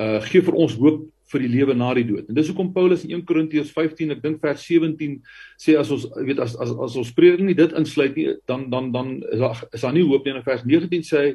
[0.02, 2.26] Uh gee vir ons hoop vir die lewe na die dood.
[2.30, 5.20] En dis hoekom Paulus in 1 Korintiërs 15, ek dink vers 17
[5.62, 8.90] sê as ons weet as as as ons preding nie dit insluit nie, dan dan
[8.96, 10.34] dan is daar is daar nie hoop nie.
[10.34, 11.32] In vers 19 sê hy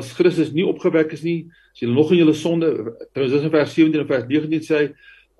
[0.00, 2.72] as Christus nie opgewek is nie, as julle nog in julle sonde,
[3.12, 4.90] trouens dis in vers 17 en vers 19 sê hy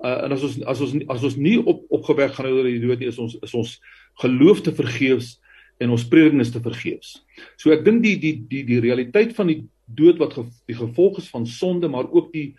[0.04, 3.02] uh, en as ons as ons as ons nie op opgewek gaan oor die dood
[3.02, 3.76] nie is ons is ons
[4.22, 5.38] geloof te vergeefs
[5.80, 7.14] en ons prediking is te vergeefs.
[7.60, 11.22] So ek dink die die die die realiteit van die dood wat ge, die gevolg
[11.22, 12.50] is van sonde maar ook die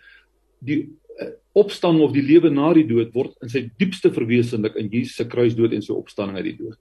[0.62, 0.80] die
[1.20, 5.18] uh, opstanding of die lewe na die dood word in sy diepste verwesenlik in Jesus
[5.18, 6.78] se kruisdood en sy opstanding uit die dood.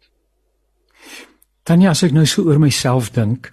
[1.68, 3.52] Tanya as ek nou so oor myself dink,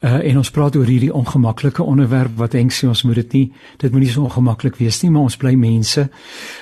[0.00, 3.46] Uh en ons praat oor hierdie ongemaklike onderwerp wat ek sê ons moet dit nie
[3.82, 6.06] dit moet nie so ongemaklik wees nie maar ons bly mense.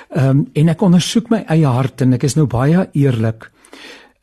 [0.09, 3.51] Ehm um, en ek ondersoek my eie hart en ek is nou baie eerlik.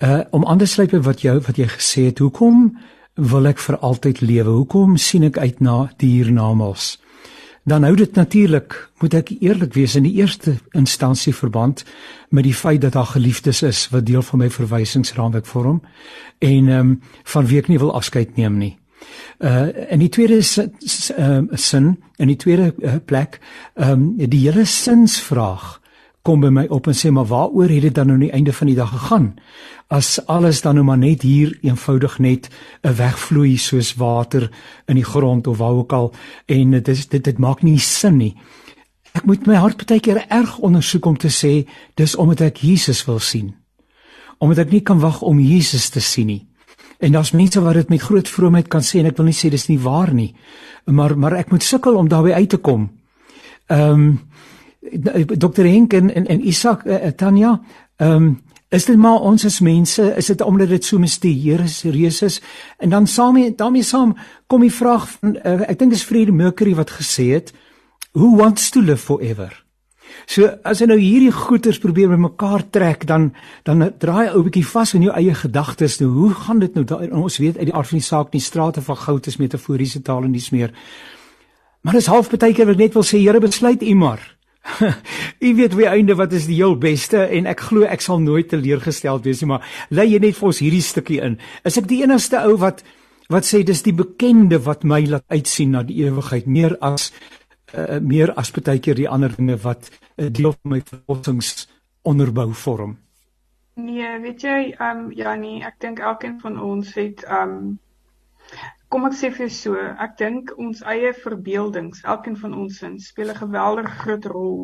[0.05, 2.77] Uh om aan te sluit by wat jou wat jy gesê het, hoekom
[3.17, 4.51] wil ek vir altyd lewe?
[4.51, 6.99] Hoekom sien ek uit na die hiernamaals?
[7.67, 11.83] Dan hou dit natuurlik, moet ek eerlik wees in die eerste instansie verband
[12.31, 15.81] met die feit dat daar geliefdes is wat deel van my verwysingsraamwerk vorm
[16.39, 16.93] en ehm um,
[17.25, 18.77] van wie ek nie wil afskeid neem nie.
[19.43, 20.71] Uh in die tweede sin,
[21.19, 23.41] uh, sin in die tweede uh, plek,
[23.75, 25.81] ehm um, die hele sinsvraag
[26.27, 28.53] kom by my op en sê maar waaroor het dit dan nou aan die einde
[28.53, 29.29] van die dag gegaan?
[29.95, 32.49] As alles dan nou maar net hier eenvoudig net
[32.83, 34.51] 'n wegvloei soos water
[34.87, 36.15] in die grond of waar ook al
[36.47, 38.35] en dit is dit dit maak nie sin nie.
[39.17, 43.05] ek moet my hart baie keer erg ondersoek om te sê dis omdat ek Jesus
[43.07, 43.55] wil sien.
[44.39, 46.47] Omdat ek nie kan wag om Jesus te sien nie.
[46.99, 49.51] En daar's mense wat dit met groot vroomheid kan sê en ek wil nie sê
[49.51, 50.35] dis nie waar nie.
[50.85, 52.91] Maar maar ek moet sukkel om daarby uit te kom.
[53.67, 54.21] Ehm um,
[55.39, 55.65] Dr.
[55.65, 57.61] Henk en en, en Isak uh, Tanya,
[57.97, 58.37] ehm um,
[58.69, 62.41] is dit maar ons as mense, is dit omdat dit so misterieus reus is?
[62.83, 66.75] En dan saam daarmee saam kom die vraag van uh, ek dink dis Freddie Mercury
[66.75, 67.53] wat gesê het,
[68.13, 69.67] who wants to live forever?
[70.27, 73.31] So as jy nou hierdie goeters probeer bymekaar trek dan
[73.67, 76.01] dan draai ou bietjie vas in jou eie gedagtes.
[76.01, 78.43] Nou hoe gaan dit nou daar, ons weet uit die aard van die saak nie
[78.43, 80.75] strate van goud is metaforiese taal en dis meer.
[81.87, 84.36] Maar dis half baie keer wat net wil sê Here besluit u maar.
[85.47, 88.49] u weet wie einde wat is die heel beste en ek glo ek sal nooit
[88.51, 91.39] teleurgesteld wees nie, maar lei jy net vir ons hierdie stukkie in.
[91.65, 92.83] Is ek die enigste ou wat
[93.33, 97.11] wat sê dis die bekende wat my laat uitsien na die ewigheid meer as
[97.75, 101.67] uh, meer as baie keer die ander dinge wat 'n deel van my verlossings
[102.03, 102.99] onderbou vorm.
[103.75, 107.79] Nee, weet jy, ehm um, ja nee, ek dink elkeen van ons het ehm um,
[108.97, 113.29] kom ek sê vir so, ek dink ons eie verbeeldings, elkeen van ons sin speel
[113.33, 114.63] 'n geweldig groot rol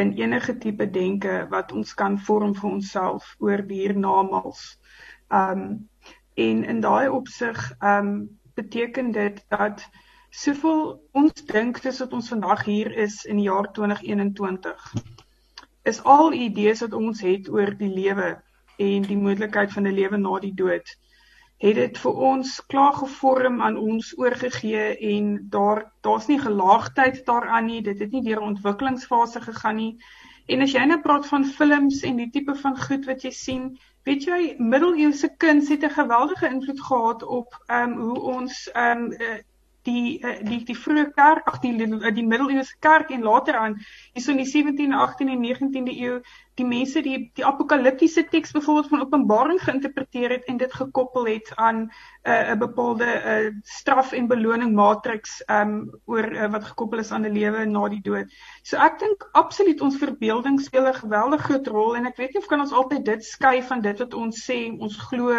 [0.00, 4.60] in enige tipe denke wat ons kan vorm vir onsself oor die hiernamaals.
[5.32, 5.72] Ehm um,
[6.44, 8.12] en in daai opsig um,
[8.60, 9.88] beteken dit dat
[10.42, 10.84] soveel
[11.22, 14.92] ons dink dis wat ons vandag hier is in die jaar 2021
[15.88, 18.30] is al idees wat ons het oor die lewe
[18.76, 20.98] en die moontlikheid van 'n lewe na die dood
[21.58, 27.66] het dit vir ons klaar gevorm aan ons oorgegee en daar daar's nie gelaagdheid daaraan
[27.66, 27.82] nie.
[27.82, 29.98] Dit het nie deur 'n ontwikkelingsfase gegaan nie.
[30.46, 33.78] En as jy nou praat van films en die tipe van goed wat jy sien
[34.08, 39.04] weet jy middeleeuse kuns het 'n geweldige invloed gehad op ehm um, hoe ons ehm
[39.04, 39.12] um,
[39.88, 43.78] die eh, die die vroeë kerk ag die die middeleeuse kerk en later aan
[44.14, 46.20] hierso in die 17de 18de en 19de eeu
[46.58, 51.52] die mense die die apokaliptiese teks byvoorbeeld van Openbaring geïnterpreteer het en dit gekoppel het
[51.54, 51.90] aan 'n
[52.30, 57.26] uh, 'n bepaalde uh, straf en beloning matriks um oor uh, wat gekoppel is aan
[57.26, 58.32] 'n lewe na die dood.
[58.62, 62.42] So ek dink absoluut ons verbeelding speel 'n geweldige groot rol en ek weet nie
[62.42, 65.30] of kan ons altyd dit skei van dit wat ons sê ons glo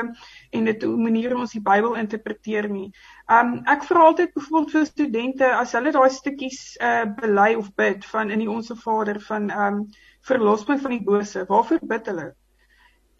[0.51, 2.91] en dit hoe maniere ons die Bybel interpreteer nie.
[3.29, 8.05] Um ek vra altyd byvoorbeeld vir studente as hulle daai stukkies uh bely of bid
[8.09, 9.83] van in die Onse Vader van um
[10.29, 11.43] verlos my van die bose.
[11.51, 12.25] Waarvoor bid hulle?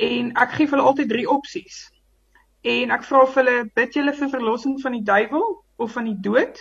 [0.10, 1.78] En ek gee vir hulle altyd drie opsies.
[2.74, 5.46] En ek vra vir hulle bid julle vir verlossing van die duiwel
[5.78, 6.58] of van die dood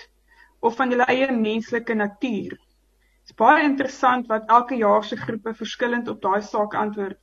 [0.61, 2.53] of van julle eie menslike natuur.
[2.53, 7.17] Dit is baie interessant wat elke jaar se groepe verskillend op daai saak antwoord.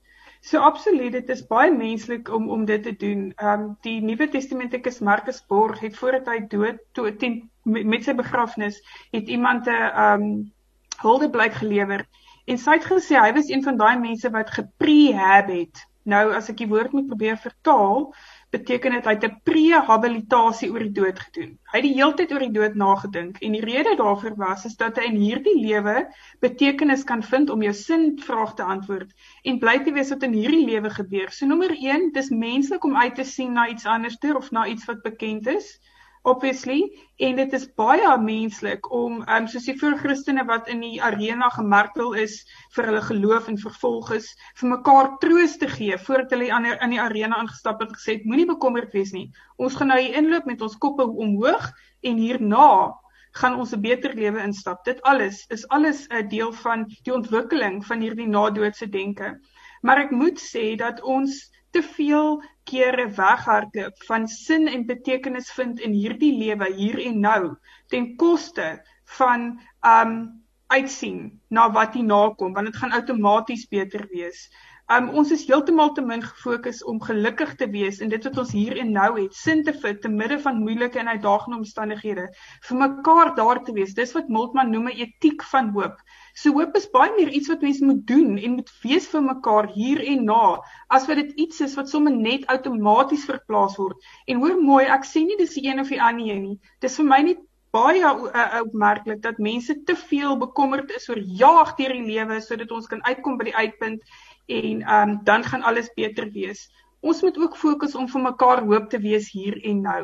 [0.45, 3.21] So absoluut, dit is baie menslik om om dit te doen.
[3.35, 8.13] Ehm um, die Nuwe Testamentikus Markus Borg het voordat hy dood toe ten, met sy
[8.13, 8.77] begrafnis
[9.15, 10.27] het iemand 'n ehm um,
[11.01, 12.05] huldeblyk gelewer
[12.45, 15.81] en sy het gesê hy was een van daai mense wat geprehab het.
[16.03, 18.13] Nou as ek die woord moet probeer vertaal,
[18.55, 21.51] beteken dit hy het 'n prehabilitasie oor die dood gedoen.
[21.71, 24.77] Hy het die hele tyd oor die dood nagedink en die rede daarvoor was is
[24.81, 25.95] dat hy in hierdie lewe
[26.45, 29.11] betekenis kan vind om jou sin vraag te antwoord
[29.43, 31.31] en bly te weet wat in hierdie lewe gebeur.
[31.31, 34.85] So nommer 1, dis menslik om uit te sien na iets anders of na iets
[34.85, 35.79] wat bekend is
[36.25, 36.79] obviously
[37.27, 41.49] en dit is baie menslik om um, soos die vroeë Christene wat in die arena
[41.53, 42.39] gemartel is
[42.75, 44.27] vir hulle geloof en vervolg is
[44.59, 48.49] vir mekaar troos te gee voordat hulle aan in die arena aangestap het gesê moenie
[48.49, 49.29] bekommerd wees nie.
[49.61, 51.69] Ons gaan nou hier inloop met ons koppe omhoog
[52.03, 52.69] en hierna
[53.35, 54.83] gaan ons 'n beter lewe instap.
[54.85, 59.35] Dit alles is alles 'n deel van die ontwikkeling van hierdie nadoodse denke.
[59.81, 65.81] Maar ek moet sê dat ons te veel kere weghardloop van sin en betekenis vind
[65.83, 67.41] in hierdie lewe hier en nou
[67.93, 68.69] ten koste
[69.17, 69.51] van
[69.83, 70.15] um
[70.73, 74.47] uitsien na wat hier nakom want dit gaan outomaties beter wees.
[74.93, 78.51] Um ons is heeltemal te min gefokus om gelukkig te wees in dit wat ons
[78.53, 82.25] hier en nou het, sin te vind te midde van moeilike en uitdagende omstandighede,
[82.67, 83.95] vir mekaar daar te wees.
[83.97, 85.97] Dis wat Moltmann noem 'n etiek van hoop.
[86.35, 89.71] So hoop is baie meer iets wat mense moet doen en moet wees vir mekaar
[89.73, 93.97] hier en na as wat dit iets is wat sommer net outomaties verplaas word.
[94.27, 96.59] En hoor mooi, ek sê nie dis die een of die ander een nie.
[96.79, 97.41] Dis vir my net
[97.75, 102.71] baie uh, opmerklik dat mense te veel bekommerd is oor jaag deur die lewe sodat
[102.71, 104.03] ons kan uitkom by die uitpunt
[104.45, 106.69] en um, dan gaan alles beter wees.
[106.99, 110.03] Ons moet ook fokus om vir mekaar hoop te wees hier en nou.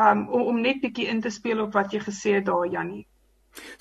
[0.00, 3.06] Um om, om net bietjie in te speel op wat jy gesê het daar Jannie.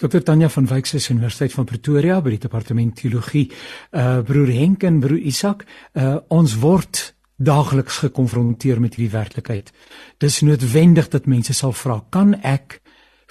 [0.01, 3.47] Dr Tanya van Wyk se Universiteit van Pretoria by die departement teologie.
[3.91, 9.71] Uh broer Henk en broer Isak, uh ons word daagliks gekonfronteer met hierdie werklikheid.
[10.19, 12.81] Dis noodwendig dat mense sal vra, kan ek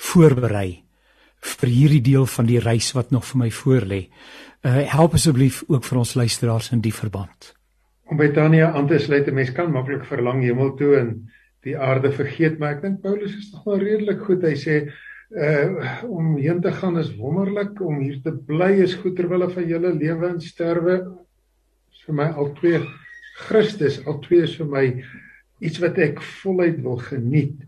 [0.08, 0.88] voorberei
[1.41, 4.01] vir hierdie deel van die reis wat nog vir my voorlê.
[4.66, 7.55] Uh help asseblief ook vir ons luisteraars in die verband.
[8.09, 11.30] Om by Tania aan te sluit, 'n mens kan maklik verlang hemel toe en
[11.62, 14.43] die aarde vergeet, maar ek dink Paulus is nog wel redelik goed.
[14.43, 14.76] Hy sê
[15.30, 19.68] uh om heen te gaan is wonderlik, om hier te bly is goed terwyl van
[19.68, 20.97] julle lewe en sterwe
[21.93, 22.80] is vir my al twee
[23.39, 24.84] Christus, al twee is vir my
[25.61, 27.61] iets wat ek voluit wil geniet.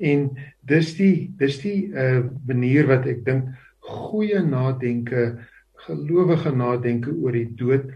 [0.00, 0.30] En
[0.68, 3.50] dis die dis die uh manier wat ek dink
[3.84, 5.40] goeie nadenke,
[5.86, 7.90] gelowige nadenke oor die dood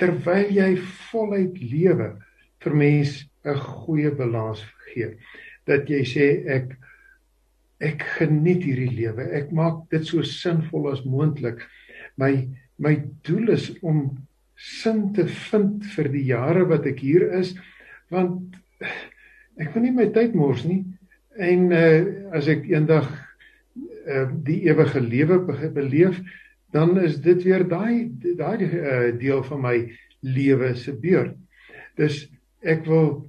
[0.00, 0.74] terwyl jy
[1.10, 2.10] voluit lewe
[2.62, 5.16] vir mens 'n goeie balans gee.
[5.66, 6.76] Dat jy sê ek
[7.80, 9.22] ek geniet hierdie lewe.
[9.36, 11.60] Ek maak dit so sinvol as moontlik.
[12.16, 14.26] My my doel is om
[14.56, 17.54] sin te vind vir die jare wat ek hier is
[18.12, 18.56] want
[19.60, 20.84] ek wil nie my tyd mors nie
[21.38, 23.08] en uh, as ek eendag
[24.06, 25.38] uh, die ewige lewe
[25.74, 26.20] beleef
[26.74, 29.76] dan is dit weer daai daai uh, deel van my
[30.26, 31.36] lewe se beurt.
[31.96, 32.26] Dus
[32.66, 33.26] ek wil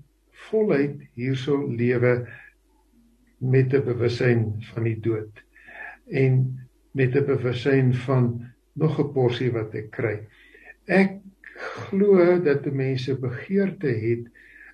[0.49, 2.28] voluit hierso lewe
[3.38, 5.43] met 'n bewussyn van die dood
[6.10, 6.58] en
[6.91, 10.20] met 'n bewussyn van nog 'n porsie wat ek kry.
[10.88, 11.20] Ek
[11.58, 14.26] glo dat mense begeerte het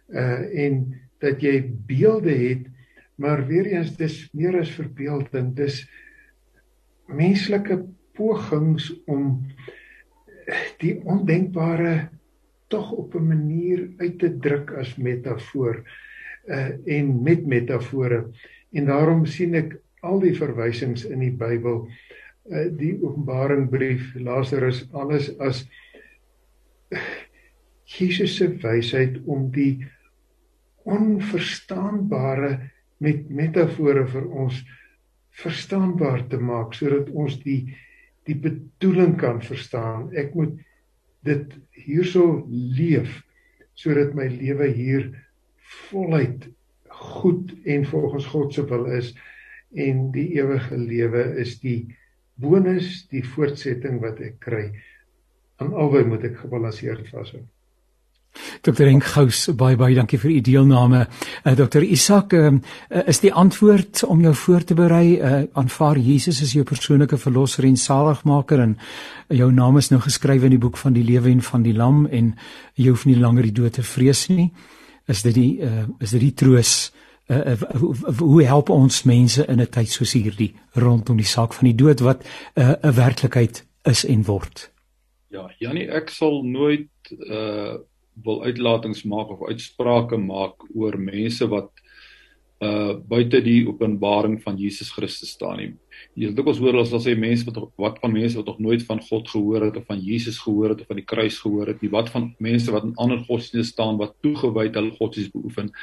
[0.10, 2.68] uh en dat jy beelde het,
[3.16, 5.54] maar weer eens dis meer as verbeelding.
[5.56, 5.84] Dis
[7.06, 7.84] menslike
[8.18, 9.44] pogings om
[10.82, 12.10] die ondenkbare
[12.74, 15.84] tog op 'n manier uit te druk as metafoor
[16.48, 18.26] uh en met metafore
[18.72, 21.88] en daarom sien ek al die verwysings in die Bybel
[22.52, 25.64] uh die Openbaringbrief Lazarus alles as
[27.84, 29.86] Jesus se wysheid om die
[30.84, 32.60] onverstaanbare
[33.04, 34.62] met metafore vir ons
[35.44, 37.76] verstaanbaar te maak sodat ons die
[38.24, 40.06] die bedoeling kan verstaan.
[40.16, 40.56] Ek moet
[41.28, 43.20] dit hierso leef
[43.76, 45.10] sodat my lewe hier
[45.90, 46.48] voluit
[46.94, 49.12] goed en volgens God se wil is
[49.74, 51.90] en die ewige lewe is die
[52.40, 54.68] bonus, die voortsetting wat ek kry.
[55.62, 57.44] Aan albei moet ek gebalanseerd vashou.
[58.62, 58.88] Dr.
[58.88, 61.06] Henk Gous, baie baie dankie vir u deelname.
[61.44, 61.84] Uh, Dr.
[61.84, 62.52] Isak, uh,
[63.06, 67.68] is die antwoord om jou voor te berei, uh, aanvaar Jesus as jou persoonlike verlosser
[67.68, 68.78] en saligmaker en
[69.30, 72.06] jou naam is nou geskryf in die boek van die lewe en van die lam
[72.12, 72.34] en
[72.76, 74.52] jy hoef nie langer die dood te vrees nie.
[75.08, 76.92] Is dit die uh, is dit die troos
[77.28, 81.68] uh, uh, hoe help ons mense in 'n tyd soos hierdie rondom die saak van
[81.70, 82.24] die dood wat
[82.56, 84.72] 'n uh, werklikheid is en word?
[85.30, 86.90] Ja, Janie, ek sal nooit
[87.30, 87.82] uh
[88.26, 91.72] wil uitlatings maak of uitsprake maak oor mense wat
[92.64, 95.72] uh buite die openbaring van Jesus Christus staan nie.
[96.16, 98.86] Jy het dikwels hoor as hulle sê mense wat wat van mense wat nog nooit
[98.88, 101.84] van God gehoor het of van Jesus gehoor het of van die kruis gehoor het
[101.84, 101.92] nie.
[101.92, 105.74] Wat van mense wat in ander godsdienste staan wat toegewyd hulle godsdienst beoefen.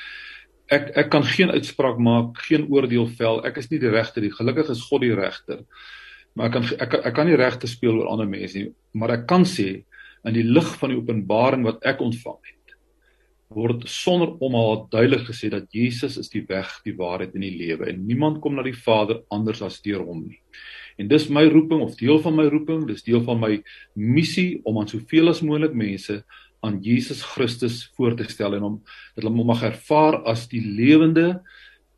[0.73, 3.43] Ek ek kan geen uitspraak maak, geen oordeel vel.
[3.45, 4.33] Ek is nie die regter nie.
[4.33, 5.67] Gelukkig is God die regter.
[6.35, 9.27] Maar ek kan ek, ek kan nie regte speel oor ander mense nie, maar ek
[9.31, 9.83] kan sê
[10.29, 12.61] in die lig van die openbaring wat ek ontvang het
[13.51, 17.89] word sonder omhaal duidelik gesê dat Jesus is die weg, die waarheid en die lewe
[17.91, 20.39] en niemand kom na die Vader anders as deur hom nie.
[21.01, 23.57] En dis my roeping of deel van my roeping, dis deel van my
[23.99, 26.21] missie om aan soveel as moontlik mense
[26.63, 28.79] aan Jesus Christus voor te stel en hom
[29.17, 31.41] dat hulle mag ervaar as die lewende,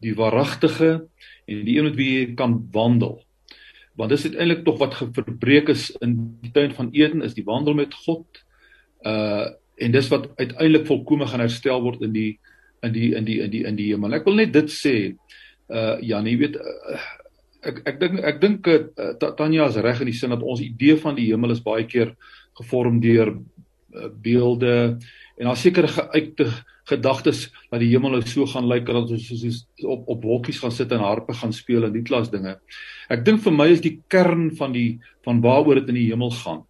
[0.00, 1.02] die waaragtige
[1.50, 3.20] en die een met wie jy kan wandel
[3.98, 7.76] want dis uiteindelik tog wat verbreek is in die tuin van Eden is die wandel
[7.78, 8.26] met God.
[9.04, 9.50] Uh
[9.82, 12.38] en dis wat uiteindelik volkome gaan herstel word in die
[12.86, 14.14] in die in die in die in die hemel.
[14.14, 14.94] Ek wil net dit sê
[15.72, 16.98] uh Jan, jy weet uh,
[17.66, 20.98] ek ek dink ek dink uh, Tanya is reg in die sin dat ons idee
[21.00, 22.12] van die hemel is baie keer
[22.58, 24.74] gevorm deur uh, beelde
[25.38, 26.50] en daar seker geuite
[26.90, 30.74] gedagtes dat die hemel nou so gaan lyk dat ons soos op op wolkies gaan
[30.74, 32.58] sit en harpe gaan speel en die klas dinge.
[33.10, 36.34] Ek dink vir my is die kern van die van waaroor dit in die hemel
[36.42, 36.64] gaan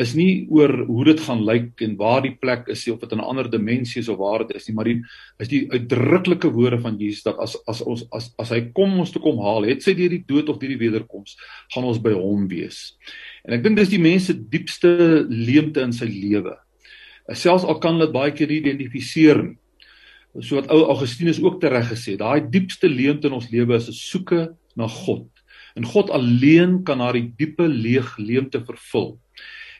[0.00, 3.18] is nie oor hoe dit gaan lyk en waar die plek is of dit in
[3.18, 5.02] 'n ander dimensie is of waar dit is nie, maar die
[5.38, 9.10] is die uitdruklike woorde van Jesus dat as as ons as as hy kom ons
[9.10, 11.36] toe kom haal, het sy deur die dood of deur die wederkoms,
[11.72, 12.96] gaan ons by hom wees.
[13.44, 16.58] En ek dink dis die mense diepste leemte in sy lewe
[17.32, 19.56] selfs al kan hulle baie keer identifiseer nie.
[20.42, 23.94] So wat ou Augustinus ook tereg gesê, daai diepste leemte in ons lewe is 'n
[23.94, 25.28] soeke na God.
[25.76, 29.18] En God alleen kan daai diepe leeg leemte vervul.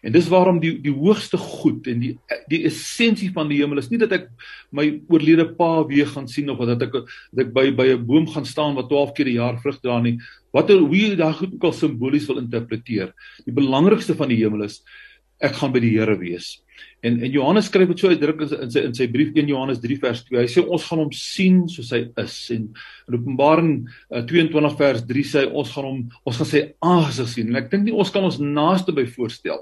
[0.05, 2.18] En dis waarom die die hoogste goed en die
[2.53, 4.26] die essensie van die hemel is nie dat ek
[4.70, 8.26] my oorlede pa weer gaan sien of dat ek dat ek by by 'n boom
[8.26, 10.18] gaan staan wat 12 keer die jaar vrug dra nie.
[10.53, 13.14] Watter hoe jy daai goed ook al simbolies wil interpreteer.
[13.47, 14.84] Die belangrikste van die hemel is
[15.40, 16.64] ek gaan by die Here wees.
[17.05, 19.81] En en Johannes skryf dit so uitdruk in in sy, in sy brief 1 Johannes
[19.83, 20.41] 3 vers 2.
[20.41, 22.68] Hy sê ons gaan hom sien soos hy is en
[23.09, 27.53] in Openbaring uh, 22 vers 3 sê ons gaan hom ons gaan sy aangesig sien.
[27.53, 29.61] En ek dink nie ons kan ons naaste by voorstel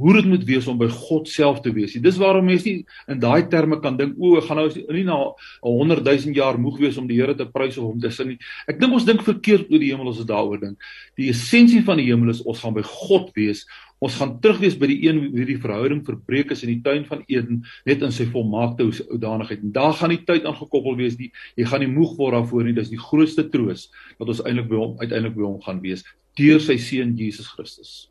[0.00, 1.92] hoe dit moet wees om by God self te wees.
[2.00, 5.18] Dis waarom mense nie in daai terme kan dink o, ek gaan nou nie na
[5.66, 8.38] 100 000 jaar moeg wees om die Here te prys of hom te sing nie.
[8.70, 10.90] Ek dink ons dink verkeerd oor die hemel as ons daaroor dink.
[11.20, 13.66] Die essensie van die hemel is ons gaan by God wees
[14.00, 17.24] Ons gaan terugwees by die een wie die verhouding verbreek is in die tuin van
[17.28, 19.60] Eden net in sy volmaakte oudanigheid.
[19.66, 21.18] En daar gaan die tyd aangekoppel wees.
[21.20, 21.28] Die,
[21.60, 22.76] jy gaan nie moeg word daarvoor nie.
[22.76, 26.06] Dis die grootste troos dat ons eintlik by hom uiteindelik by hom gaan wees
[26.38, 28.09] deur sy seun Jesus Christus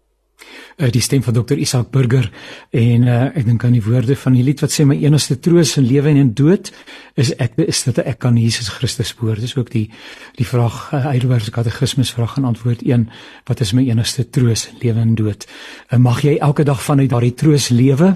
[0.77, 2.29] uh, die stem van dokter Isak Burger
[2.71, 5.75] en uh, ek dink aan die woorde van die lied wat sê my enigste troos
[5.77, 6.71] in lewe en in dood
[7.19, 9.39] is ek is dat ek kan Jesus Christus spoor.
[9.39, 9.87] Dis ook die
[10.39, 13.07] die vraag uh, Heidelberg se katekismus vraag en antwoord 1
[13.49, 15.45] wat is my enigste troos in lewe en dood?
[15.89, 18.13] Uh, mag jy elke dag vanuit daardie troos lewe?